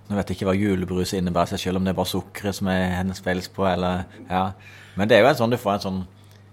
Nå 0.06 0.14
vet 0.14 0.30
jeg 0.30 0.38
ikke 0.38 0.46
hva 0.46 0.54
julebrus 0.54 1.12
innebærer 1.18 1.54
seg 1.54 1.64
selv, 1.64 1.80
om 1.80 1.86
det 1.86 1.90
er 1.90 1.98
bare 1.98 2.12
sukkeret 2.12 2.54
som 2.58 2.68
er 2.70 2.84
hennes 3.00 3.22
fels 3.22 3.48
på, 3.50 3.66
eller 3.66 4.04
Ja. 4.30 4.52
Men 4.96 5.08
det 5.08 5.16
er 5.16 5.25
jo 5.25 5.28
en 5.28 5.38
sånn 5.38 5.52
du 5.52 5.58
får 5.60 5.72
en 5.75 5.84
sånn 5.86 6.02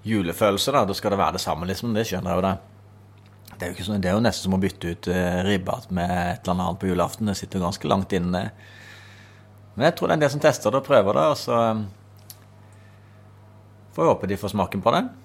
julefølelse, 0.03 0.71
da. 0.75 0.85
Da 0.85 0.93
skal 0.97 1.13
det 1.13 1.19
være 1.21 1.37
det 1.37 1.41
samme, 1.41 1.67
liksom. 1.69 1.93
Det 1.95 2.05
skjønner 2.09 2.33
jeg 2.33 2.39
jo, 2.39 2.45
det. 2.47 2.55
Det 3.53 3.65
er 3.65 3.71
jo, 3.71 3.85
sånn, 3.85 4.01
det 4.01 4.09
er 4.09 4.17
jo 4.17 4.23
nesten 4.25 4.49
som 4.49 4.57
å 4.57 4.59
bytte 4.59 4.91
ut 4.91 5.07
uh, 5.13 5.43
ribba 5.47 5.77
med 5.89 6.11
et 6.11 6.47
eller 6.47 6.65
annet 6.65 6.81
på 6.81 6.89
julaften. 6.89 7.29
Det 7.29 7.37
sitter 7.39 7.59
jo 7.59 7.67
ganske 7.67 7.87
langt 7.87 8.15
inne. 8.17 8.41
Men 9.75 9.87
jeg 9.87 9.95
tror 9.95 10.09
det 10.09 10.15
er 10.15 10.19
en 10.19 10.25
del 10.25 10.33
som 10.33 10.43
tester 10.43 10.73
det 10.73 10.81
og 10.81 10.87
prøver 10.89 11.19
det, 11.19 11.27
og 11.31 11.37
så 11.39 11.59
um, 11.77 11.85
får 13.93 14.03
jeg 14.03 14.13
håpe 14.15 14.31
de 14.33 14.39
får 14.41 14.55
smaken 14.57 14.83
på 14.83 14.95
det. 14.97 15.03